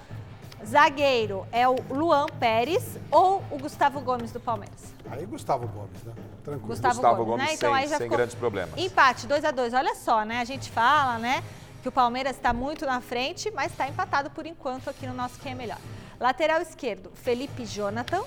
zagueiro 0.65 1.45
é 1.51 1.67
o 1.67 1.75
Luan 1.89 2.25
Pérez 2.39 2.97
ou 3.11 3.43
o 3.51 3.57
Gustavo 3.57 3.99
Gomes 4.01 4.31
do 4.31 4.39
Palmeiras? 4.39 4.93
Aí 5.09 5.25
Gustavo 5.25 5.67
Gomes, 5.67 6.03
né? 6.03 6.13
Tranquilo. 6.43 6.67
Gustavo, 6.67 6.93
Gustavo 6.95 7.15
Gomes, 7.25 7.29
Gomes 7.31 7.47
né? 7.47 7.53
Então 7.53 7.69
sem- 7.73 7.77
aí 7.83 7.87
já 7.87 7.97
sem 7.97 8.05
ficou 8.05 8.17
grandes 8.17 8.35
problemas. 8.35 8.77
Empate, 8.77 9.25
2 9.27 9.45
a 9.45 9.51
2 9.51 9.73
Olha 9.73 9.95
só, 9.95 10.23
né? 10.23 10.39
A 10.39 10.45
gente 10.45 10.69
fala, 10.69 11.17
né, 11.17 11.43
que 11.81 11.87
o 11.89 11.91
Palmeiras 11.91 12.35
está 12.35 12.51
muito 12.53 12.85
na 12.85 12.99
frente, 13.01 13.49
mas 13.51 13.71
está 13.71 13.87
empatado 13.87 14.29
por 14.29 14.45
enquanto 14.45 14.89
aqui 14.89 15.07
no 15.07 15.13
nosso 15.13 15.39
Quem 15.39 15.53
é 15.53 15.55
Melhor. 15.55 15.77
Lateral 16.19 16.61
esquerdo, 16.61 17.09
Felipe 17.15 17.65
Jonathan 17.65 18.21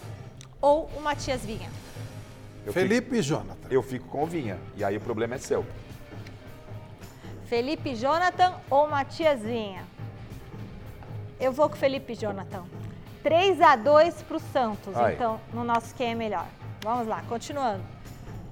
ou 0.61 0.89
o 0.97 1.01
Matias 1.01 1.43
Vinha? 1.45 1.69
Eu 2.65 2.73
Felipe 2.73 3.17
e 3.17 3.23
Jonathan. 3.23 3.55
Fico, 3.63 3.75
eu 3.75 3.83
fico 3.83 4.09
com 4.09 4.23
o 4.23 4.27
Vinha, 4.27 4.59
e 4.77 4.85
aí 4.85 4.97
o 4.97 5.01
problema 5.01 5.35
é 5.35 5.39
seu. 5.39 5.67
Felipe 7.47 7.95
Jonathan 7.95 8.55
ou 8.71 8.89
Matias 8.89 9.41
Vinha? 9.43 9.85
Eu 11.43 11.51
vou 11.51 11.69
com 11.69 11.75
Felipe 11.75 12.15
Jonathan. 12.15 12.63
3 13.25 13.61
a 13.61 13.75
2 13.75 14.23
para 14.23 14.37
o 14.37 14.41
Santos, 14.53 14.95
Ai. 14.95 15.15
então, 15.15 15.41
no 15.53 15.65
nosso 15.65 15.93
Quem 15.93 16.13
é 16.13 16.15
Melhor. 16.15 16.47
Vamos 16.85 17.09
lá, 17.09 17.21
continuando. 17.29 17.83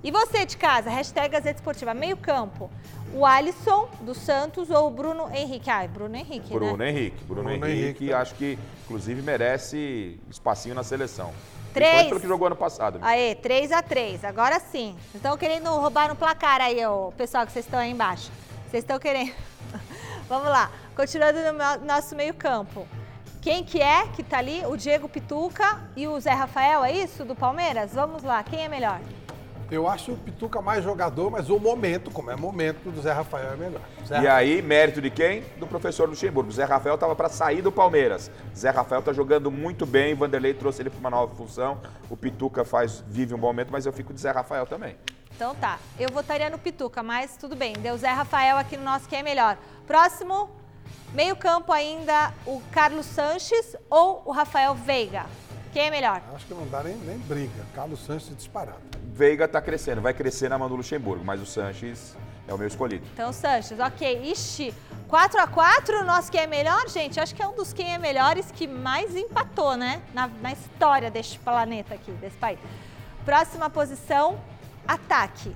E 0.03 0.11
você 0.11 0.45
de 0.45 0.57
casa, 0.57 0.91
hashtag 0.91 1.29
Gazeta 1.29 1.61
Esportiva, 1.61 1.95
meio 1.95 2.17
campo. 2.17 2.69
O 3.15 3.25
Alisson 3.25 3.89
do 4.01 4.13
Santos 4.13 4.71
ou 4.71 4.89
o 4.89 4.91
Bruno 4.91 5.31
Henrique? 5.33 5.71
Ai, 5.71 5.87
Bruno 5.87 6.17
Henrique, 6.17 6.53
Bruno 6.53 6.77
né? 6.77 6.91
Henrique. 6.91 7.25
Bruno, 7.25 7.45
Bruno 7.45 7.65
Henrique, 7.65 7.85
Henrique, 7.85 8.13
acho 8.13 8.35
que, 8.35 8.59
inclusive, 8.85 9.23
merece 9.23 10.19
espacinho 10.29 10.75
na 10.75 10.83
seleção. 10.83 11.33
Três. 11.73 12.09
Pelo 12.09 12.19
que 12.19 12.27
jogou 12.27 12.49
ano 12.49 12.57
passado. 12.57 12.99
Aê, 13.03 13.37
3 13.37 13.71
a 13.71 13.83
3 13.83 14.25
agora 14.25 14.59
sim. 14.59 14.97
Vocês 15.03 15.15
estão 15.15 15.37
querendo 15.37 15.71
roubar 15.71 16.09
no 16.09 16.17
placar 16.17 16.61
aí, 16.61 16.85
o 16.85 17.13
pessoal 17.17 17.47
que 17.47 17.53
vocês 17.53 17.65
estão 17.65 17.79
aí 17.79 17.93
embaixo. 17.93 18.33
Vocês 18.69 18.83
estão 18.83 18.99
querendo. 18.99 19.33
Vamos 20.29 20.49
lá, 20.49 20.71
continuando 21.01 21.39
no 21.41 21.87
nosso 21.87 22.15
meio 22.15 22.35
campo. 22.35 22.87
Quem 23.41 23.65
que 23.65 23.81
é 23.81 24.07
que 24.09 24.23
tá 24.23 24.37
ali? 24.37 24.63
O 24.67 24.77
Diego 24.77 25.09
Pituca 25.09 25.81
e 25.97 26.07
o 26.07 26.21
Zé 26.21 26.33
Rafael, 26.33 26.85
é 26.85 26.93
isso? 26.93 27.25
Do 27.25 27.35
Palmeiras? 27.35 27.95
Vamos 27.95 28.23
lá, 28.23 28.43
quem 28.43 28.67
é 28.67 28.69
melhor? 28.69 29.01
Eu 29.71 29.89
acho 29.89 30.13
o 30.13 30.17
Pituca 30.19 30.61
mais 30.61 30.85
jogador, 30.85 31.31
mas 31.31 31.49
o 31.49 31.59
momento, 31.59 32.11
como 32.11 32.31
é 32.31 32.37
momento, 32.37 32.91
do 32.91 33.01
Zé 33.01 33.13
Rafael 33.13 33.55
é 33.55 33.57
melhor. 33.57 33.81
Zé 34.07 34.21
E 34.21 34.29
aí, 34.29 34.61
mérito 34.61 35.01
de 35.01 35.09
quem? 35.09 35.43
Do 35.59 35.67
professor 35.67 36.07
Luxemburgo. 36.07 36.53
Zé 36.53 36.65
Rafael 36.65 36.97
estava 36.97 37.17
para 37.17 37.31
sair 37.31 37.63
do 37.63 37.73
Palmeiras. 37.73 38.31
Zé 38.55 38.69
Rafael 38.69 38.99
está 38.99 39.15
jogando 39.15 39.51
muito 39.51 39.87
bem, 39.87 40.15
Vanderlei 40.15 40.53
trouxe 40.53 40.83
ele 40.83 40.91
para 40.91 41.01
uma 41.01 41.09
nova 41.09 41.35
função. 41.35 41.79
O 42.11 42.17
Pituca 42.19 42.63
faz, 42.63 43.03
vive 43.09 43.33
um 43.33 43.39
bom 43.39 43.47
momento, 43.47 43.71
mas 43.73 43.87
eu 43.87 43.93
fico 43.95 44.13
de 44.13 44.21
Zé 44.21 44.33
Rafael 44.33 44.67
também. 44.67 44.97
Então 45.35 45.55
tá, 45.55 45.79
eu 45.99 46.11
votaria 46.11 46.51
no 46.51 46.59
Pituca, 46.59 47.03
mas 47.03 47.39
tudo 47.39 47.57
bem, 47.57 47.73
deu 47.73 47.97
Zé 47.97 48.11
Rafael 48.11 48.59
aqui 48.59 48.77
no 48.77 48.85
nosso 48.85 49.09
quem 49.09 49.21
é 49.21 49.23
melhor. 49.23 49.57
Próximo, 49.87 50.60
meio 51.13 51.35
campo 51.37 51.73
ainda, 51.73 52.33
o 52.47 52.61
Carlos 52.71 53.07
Sanches 53.07 53.77
ou 53.89 54.23
o 54.25 54.33
Rafael 54.33 54.75
Veiga? 54.75 55.27
Quem 55.73 55.87
é 55.87 55.91
melhor? 55.91 56.21
Acho 56.35 56.47
que 56.47 56.55
não 56.55 56.67
dá 56.67 56.83
nem, 56.83 56.97
nem 56.97 57.19
briga. 57.19 57.65
Carlos 57.75 58.01
Sanches 58.01 58.37
disparado. 58.37 58.81
Veiga 59.13 59.45
está 59.45 59.61
crescendo, 59.61 60.01
vai 60.01 60.13
crescer 60.13 60.49
na 60.49 60.59
mão 60.59 60.69
do 60.69 60.75
Luxemburgo, 60.75 61.25
mas 61.25 61.41
o 61.41 61.47
Sanches 61.47 62.17
é 62.49 62.55
o 62.55 62.59
meu 62.59 62.67
escolhido. 62.67 63.07
Então, 63.13 63.33
Sanches, 63.33 63.79
ok. 63.79 64.33
Ixi, 64.33 64.75
4 65.09 65.41
a 65.41 65.47
4 65.47 66.01
o 66.01 66.05
nosso 66.05 66.31
quem 66.31 66.41
é 66.41 66.47
melhor, 66.47 66.89
gente? 66.89 67.21
Acho 67.21 67.35
que 67.35 67.43
é 67.43 67.47
um 67.47 67.55
dos 67.55 67.73
quem 67.73 67.95
é 67.95 67.99
melhores 67.99 68.51
que 68.51 68.67
mais 68.67 69.15
empatou, 69.15 69.77
né? 69.77 70.03
Na, 70.13 70.27
na 70.27 70.53
história 70.53 71.11
deste 71.11 71.39
planeta 71.39 71.95
aqui, 71.95 72.11
desse 72.13 72.37
país. 72.37 72.59
Próxima 73.25 73.71
posição, 73.71 74.41
ataque. 74.89 75.55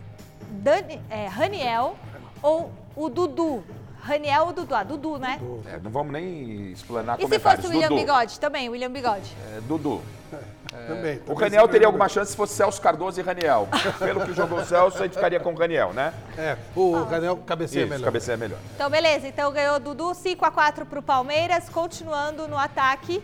Dani, 0.50 1.02
é, 1.10 1.26
Raniel 1.26 1.96
ou 2.40 2.72
o 2.94 3.08
Dudu? 3.08 3.64
Raniel 4.04 4.44
ou 4.46 4.52
Dudu? 4.52 4.74
Ah, 4.74 4.82
Dudu, 4.82 5.18
né? 5.18 5.40
É, 5.66 5.78
não 5.82 5.90
vamos 5.90 6.12
nem 6.12 6.70
explanar 6.72 7.16
E 7.18 7.22
se 7.22 7.24
comentários. 7.26 7.64
fosse 7.64 7.74
o 7.74 7.78
William 7.78 7.88
Dudu. 7.88 8.00
Bigode 8.00 8.38
também, 8.40 8.68
William 8.68 8.90
Bigode? 8.90 9.34
É, 9.56 9.60
Dudu. 9.62 10.02
também. 10.88 11.22
O 11.28 11.34
Raniel 11.34 11.68
teria 11.68 11.86
um- 11.86 11.90
alguma 11.90 12.08
chance 12.08 12.32
se 12.32 12.36
fosse 12.36 12.52
Celso 12.54 12.80
Cardoso 12.82 13.18
e 13.20 13.22
Raniel. 13.22 13.68
Pelo 13.98 14.24
que 14.26 14.32
jogou 14.34 14.58
o 14.58 14.64
Celso, 14.64 14.98
a 14.98 15.02
gente 15.06 15.14
ficaria 15.14 15.38
com 15.40 15.52
o 15.52 15.56
Raniel, 15.56 15.92
né? 15.92 16.12
É, 16.36 16.56
o 16.76 17.02
Raniel 17.04 17.36
cabeceia 17.46 17.82
Isso, 17.84 17.90
melhor. 17.90 18.04
cabeceia 18.04 18.36
melhor. 18.36 18.58
Então, 18.74 18.90
beleza. 18.90 19.26
Então, 19.28 19.50
ganhou 19.52 19.78
Dudu, 19.78 20.12
5 20.14 20.44
a 20.44 20.50
4 20.50 20.84
pro 20.84 21.00
Palmeiras. 21.00 21.68
Continuando 21.68 22.46
no 22.48 22.58
ataque. 22.58 23.22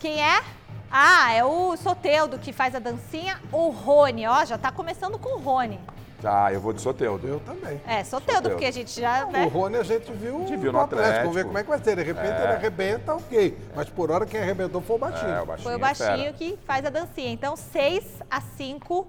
Quem 0.00 0.20
é? 0.22 0.42
Ah, 0.90 1.32
é 1.32 1.44
o 1.44 1.76
Soteudo 1.76 2.38
que 2.38 2.52
faz 2.52 2.74
a 2.74 2.78
dancinha. 2.78 3.40
O 3.52 3.68
Rony, 3.70 4.26
ó, 4.26 4.44
já 4.44 4.58
tá 4.58 4.70
começando 4.72 5.16
com 5.18 5.38
o 5.38 5.40
Rony. 5.40 5.78
Tá, 6.24 6.50
eu 6.52 6.58
vou 6.60 6.72
de 6.72 6.80
Soteudo. 6.80 7.28
Eu 7.28 7.38
também. 7.40 7.78
É, 7.86 8.02
Soteudo, 8.02 8.24
Soteudo. 8.32 8.50
porque 8.50 8.64
a 8.64 8.70
gente 8.70 8.98
já. 8.98 9.26
O 9.26 9.30
Né? 9.30 9.44
Rony 9.44 9.76
a 9.76 9.82
gente 9.82 10.10
viu, 10.12 10.38
gente 10.40 10.56
viu 10.56 10.72
no 10.72 10.80
Atlético. 10.80 11.18
Vamos 11.20 11.34
ver 11.34 11.44
como 11.44 11.58
é 11.58 11.62
que 11.62 11.68
vai 11.68 11.78
ser. 11.78 11.96
De 11.96 12.02
repente 12.02 12.32
É. 12.32 12.44
ele 12.44 12.52
arrebenta, 12.54 13.14
ok. 13.14 13.58
Mas 13.76 13.90
por 13.90 14.10
hora 14.10 14.24
quem 14.24 14.40
arrebentou 14.40 14.80
foi 14.80 14.96
o 14.96 14.98
Baixinho. 14.98 15.30
É, 15.30 15.42
o 15.42 15.46
baixinho. 15.46 15.64
Foi 15.64 15.72
o 15.74 15.76
é 15.76 15.78
baixinho 15.78 16.16
fera. 16.16 16.32
que 16.32 16.58
faz 16.66 16.86
a 16.86 16.90
dancinha. 16.90 17.30
Então, 17.30 17.54
6 17.56 18.04
a 18.30 18.40
5. 18.40 19.06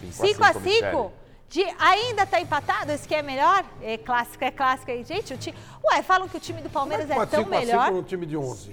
Cinco 0.00 0.12
5 0.12 0.44
a 0.44 0.52
cinco, 0.54 0.60
5? 0.62 0.68
Michele. 0.70 1.10
De, 1.50 1.64
ainda 1.78 2.26
tá 2.26 2.40
empatado? 2.40 2.92
Esse 2.92 3.08
que 3.08 3.14
é 3.14 3.22
melhor? 3.22 3.64
É 3.82 3.96
clássico, 3.96 4.44
é 4.44 4.50
clássico 4.50 4.90
aí. 4.90 5.02
Gente, 5.02 5.32
o 5.32 5.36
time. 5.38 5.56
Ué, 5.92 6.02
falam 6.02 6.28
que 6.28 6.36
o 6.36 6.40
time 6.40 6.60
do 6.60 6.68
Como 6.70 6.92
é 6.92 6.96
Palmeiras 6.98 7.06
que 7.06 7.12
é, 7.12 7.14
pode 7.16 7.30
tão 7.30 7.44
5 7.44 7.54
a 7.54 7.58
5 7.60 7.66
melhor. 7.66 7.90
num 7.92 8.02
time 8.02 8.26
de 8.26 8.36
11? 8.36 8.70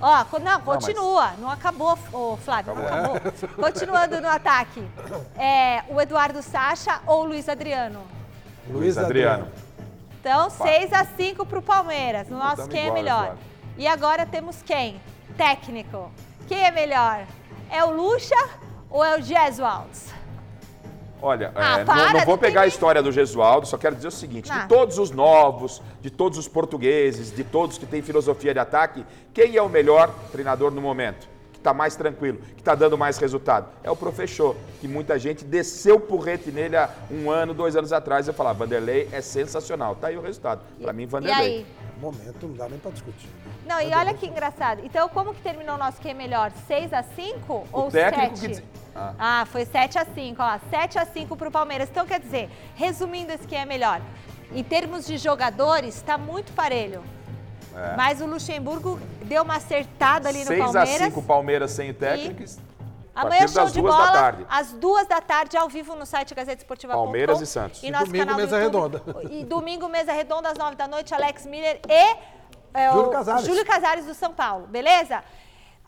Ó, 0.00 0.24
co- 0.24 0.38
não, 0.38 0.52
mas- 0.52 0.64
continua. 0.64 1.32
Não 1.38 1.50
acabou, 1.50 1.98
ô, 2.12 2.36
Flávio, 2.36 2.74
não 2.74 2.84
acabou. 2.86 3.20
Continuando 3.56 4.20
no 4.20 4.28
ataque. 4.28 4.82
É, 5.36 5.82
o 5.88 6.00
Eduardo 6.00 6.40
Sacha 6.42 7.00
ou 7.06 7.22
o 7.22 7.24
Luiz 7.26 7.48
Adriano? 7.48 8.00
Luiz 8.68 8.96
Adriano. 8.98 9.48
Então, 10.20 10.50
6 10.50 10.92
a 10.92 11.04
5 11.04 11.46
pro 11.46 11.62
Palmeiras. 11.62 12.28
No 12.28 12.38
nosso, 12.38 12.68
quem 12.68 12.88
é 12.88 12.90
melhor? 12.92 13.36
E 13.76 13.86
agora 13.86 14.26
temos 14.26 14.62
quem? 14.62 15.00
Técnico. 15.36 16.10
Quem 16.46 16.64
é 16.64 16.70
melhor? 16.70 17.24
É 17.70 17.84
o 17.84 17.90
Lucha 17.90 18.34
ou 18.90 19.04
é 19.04 19.16
o 19.18 19.22
Jesualds? 19.22 20.12
Olha, 21.20 21.52
Ah, 21.54 21.80
é, 21.80 21.84
para, 21.84 21.96
não, 22.06 22.12
não 22.12 22.20
vou 22.24 22.38
pegar 22.38 22.62
a 22.62 22.66
história 22.66 23.02
do 23.02 23.10
Gesualdo, 23.10 23.66
só 23.66 23.76
quero 23.76 23.96
dizer 23.96 24.08
o 24.08 24.12
seguinte: 24.12 24.50
Ah. 24.52 24.60
de 24.60 24.68
todos 24.68 24.98
os 24.98 25.10
novos, 25.10 25.82
de 26.00 26.10
todos 26.10 26.38
os 26.38 26.46
portugueses, 26.46 27.34
de 27.34 27.42
todos 27.44 27.76
que 27.78 27.86
têm 27.86 28.02
filosofia 28.02 28.52
de 28.52 28.60
ataque, 28.60 29.04
quem 29.34 29.56
é 29.56 29.62
o 29.62 29.68
melhor 29.68 30.10
treinador 30.30 30.70
no 30.70 30.80
momento? 30.80 31.26
Que 31.52 31.58
está 31.58 31.74
mais 31.74 31.96
tranquilo, 31.96 32.38
que 32.54 32.60
está 32.60 32.76
dando 32.76 32.96
mais 32.96 33.18
resultado? 33.18 33.66
É 33.82 33.90
o 33.90 33.96
Professor, 33.96 34.54
que 34.80 34.86
muita 34.86 35.18
gente 35.18 35.44
desceu 35.44 35.96
o 35.96 36.00
porrete 36.00 36.52
nele 36.52 36.76
há 36.76 36.88
um 37.10 37.28
ano, 37.32 37.52
dois 37.52 37.74
anos 37.74 37.92
atrás. 37.92 38.28
Eu 38.28 38.34
falava, 38.34 38.60
Vanderlei 38.60 39.08
é 39.10 39.20
sensacional. 39.20 39.96
Tá 39.96 40.06
aí 40.06 40.16
o 40.16 40.20
resultado. 40.22 40.60
Para 40.80 40.92
mim, 40.92 41.02
E 41.02 41.06
Vanderlei. 41.06 41.46
aí? 41.46 41.66
Momento, 42.00 42.46
não 42.46 42.54
dá 42.54 42.68
nem 42.68 42.78
pra 42.78 42.92
discutir. 42.92 43.28
Não, 43.66 43.80
e 43.80 43.92
olha 43.92 44.14
que 44.14 44.24
engraçado. 44.24 44.82
Então, 44.84 45.08
como 45.08 45.34
que 45.34 45.42
terminou 45.42 45.74
o 45.74 45.78
nosso 45.78 46.00
quem 46.00 46.12
é 46.12 46.14
melhor? 46.14 46.52
6 46.68 46.92
a 46.92 47.02
5 47.02 47.66
ou 47.72 47.90
técnico 47.90 48.36
7? 48.36 48.62
Que 48.98 49.14
Ah. 49.18 49.40
Ah, 49.42 49.46
foi 49.46 49.64
7 49.64 49.98
a 49.98 50.04
5, 50.04 50.42
ó. 50.42 50.58
7 50.70 50.98
a 50.98 51.06
5 51.06 51.36
pro 51.36 51.50
Palmeiras. 51.50 51.88
Então, 51.90 52.04
quer 52.06 52.20
dizer, 52.20 52.50
resumindo 52.74 53.32
esse 53.32 53.46
quem 53.46 53.58
é 53.60 53.64
melhor, 53.64 54.00
em 54.52 54.62
termos 54.64 55.06
de 55.06 55.16
jogadores, 55.18 55.96
está 55.96 56.16
muito 56.18 56.52
parelho. 56.52 57.02
É. 57.74 57.94
Mas 57.96 58.20
o 58.20 58.26
Luxemburgo 58.26 58.98
deu 59.24 59.42
uma 59.42 59.56
acertada 59.56 60.28
ali 60.28 60.40
no 60.40 60.46
6 60.46 60.60
a 60.60 60.64
Palmeiras. 60.64 61.06
5 61.08 61.22
Palmeiras 61.22 61.70
sem 61.70 61.90
o 61.90 61.94
técnico. 61.94 62.42
a 63.14 63.22
Amanhã 63.22 63.46
show 63.48 63.64
das 63.64 63.72
de 63.72 63.80
duas 63.80 63.94
bola, 63.94 64.06
da 64.06 64.12
tarde. 64.12 64.46
às 64.48 64.72
duas 64.72 65.06
da 65.06 65.20
tarde, 65.20 65.56
ao 65.56 65.68
vivo 65.68 65.94
no 65.94 66.06
site 66.06 66.34
gazetesportiva.com. 66.34 66.96
Palmeiras 67.04 67.40
e 67.40 67.46
Santos. 67.46 67.82
E 67.82 67.86
E 67.86 67.90
nosso 67.90 68.06
domingo, 68.06 68.24
canal 68.26 68.36
do 68.36 68.42
mesa 68.42 68.62
YouTube. 68.62 68.96
redonda. 68.96 69.32
E 69.34 69.44
domingo, 69.44 69.88
mesa 69.88 70.12
redonda, 70.12 70.50
às 70.50 70.58
nove 70.58 70.76
da 70.76 70.88
noite, 70.88 71.12
Alex 71.14 71.44
Miller 71.46 71.80
e 71.88 72.16
é, 72.74 72.90
Júlio 72.92 73.08
o 73.08 73.10
Casares. 73.10 73.44
Júlio 73.46 73.64
Casares 73.66 74.06
do 74.06 74.14
São 74.14 74.32
Paulo, 74.32 74.66
beleza? 74.66 75.22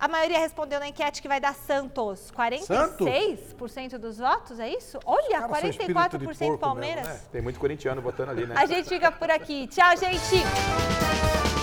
A 0.00 0.08
maioria 0.08 0.38
respondeu 0.38 0.80
na 0.80 0.88
enquete 0.88 1.20
que 1.20 1.28
vai 1.28 1.38
dar 1.38 1.54
Santos. 1.54 2.32
46% 2.34 3.98
dos 3.98 4.16
votos, 4.16 4.58
é 4.58 4.70
isso? 4.70 4.98
Olha, 5.04 5.42
caras 5.42 5.60
são 5.60 5.68
espírito 5.68 6.18
de 6.18 6.26
44% 6.26 6.38
porco 6.38 6.58
Palmeiras. 6.58 7.06
mesmo, 7.06 7.20
né? 7.22 7.28
Tem 7.30 7.42
muito 7.42 7.60
corintiano 7.60 8.00
votando 8.00 8.30
ali, 8.30 8.46
né? 8.46 8.54
A 8.56 8.64
gente 8.64 8.88
fica 8.88 9.12
por 9.12 9.30
aqui. 9.30 9.66
Tchau, 9.66 9.94
gente! 9.98 11.59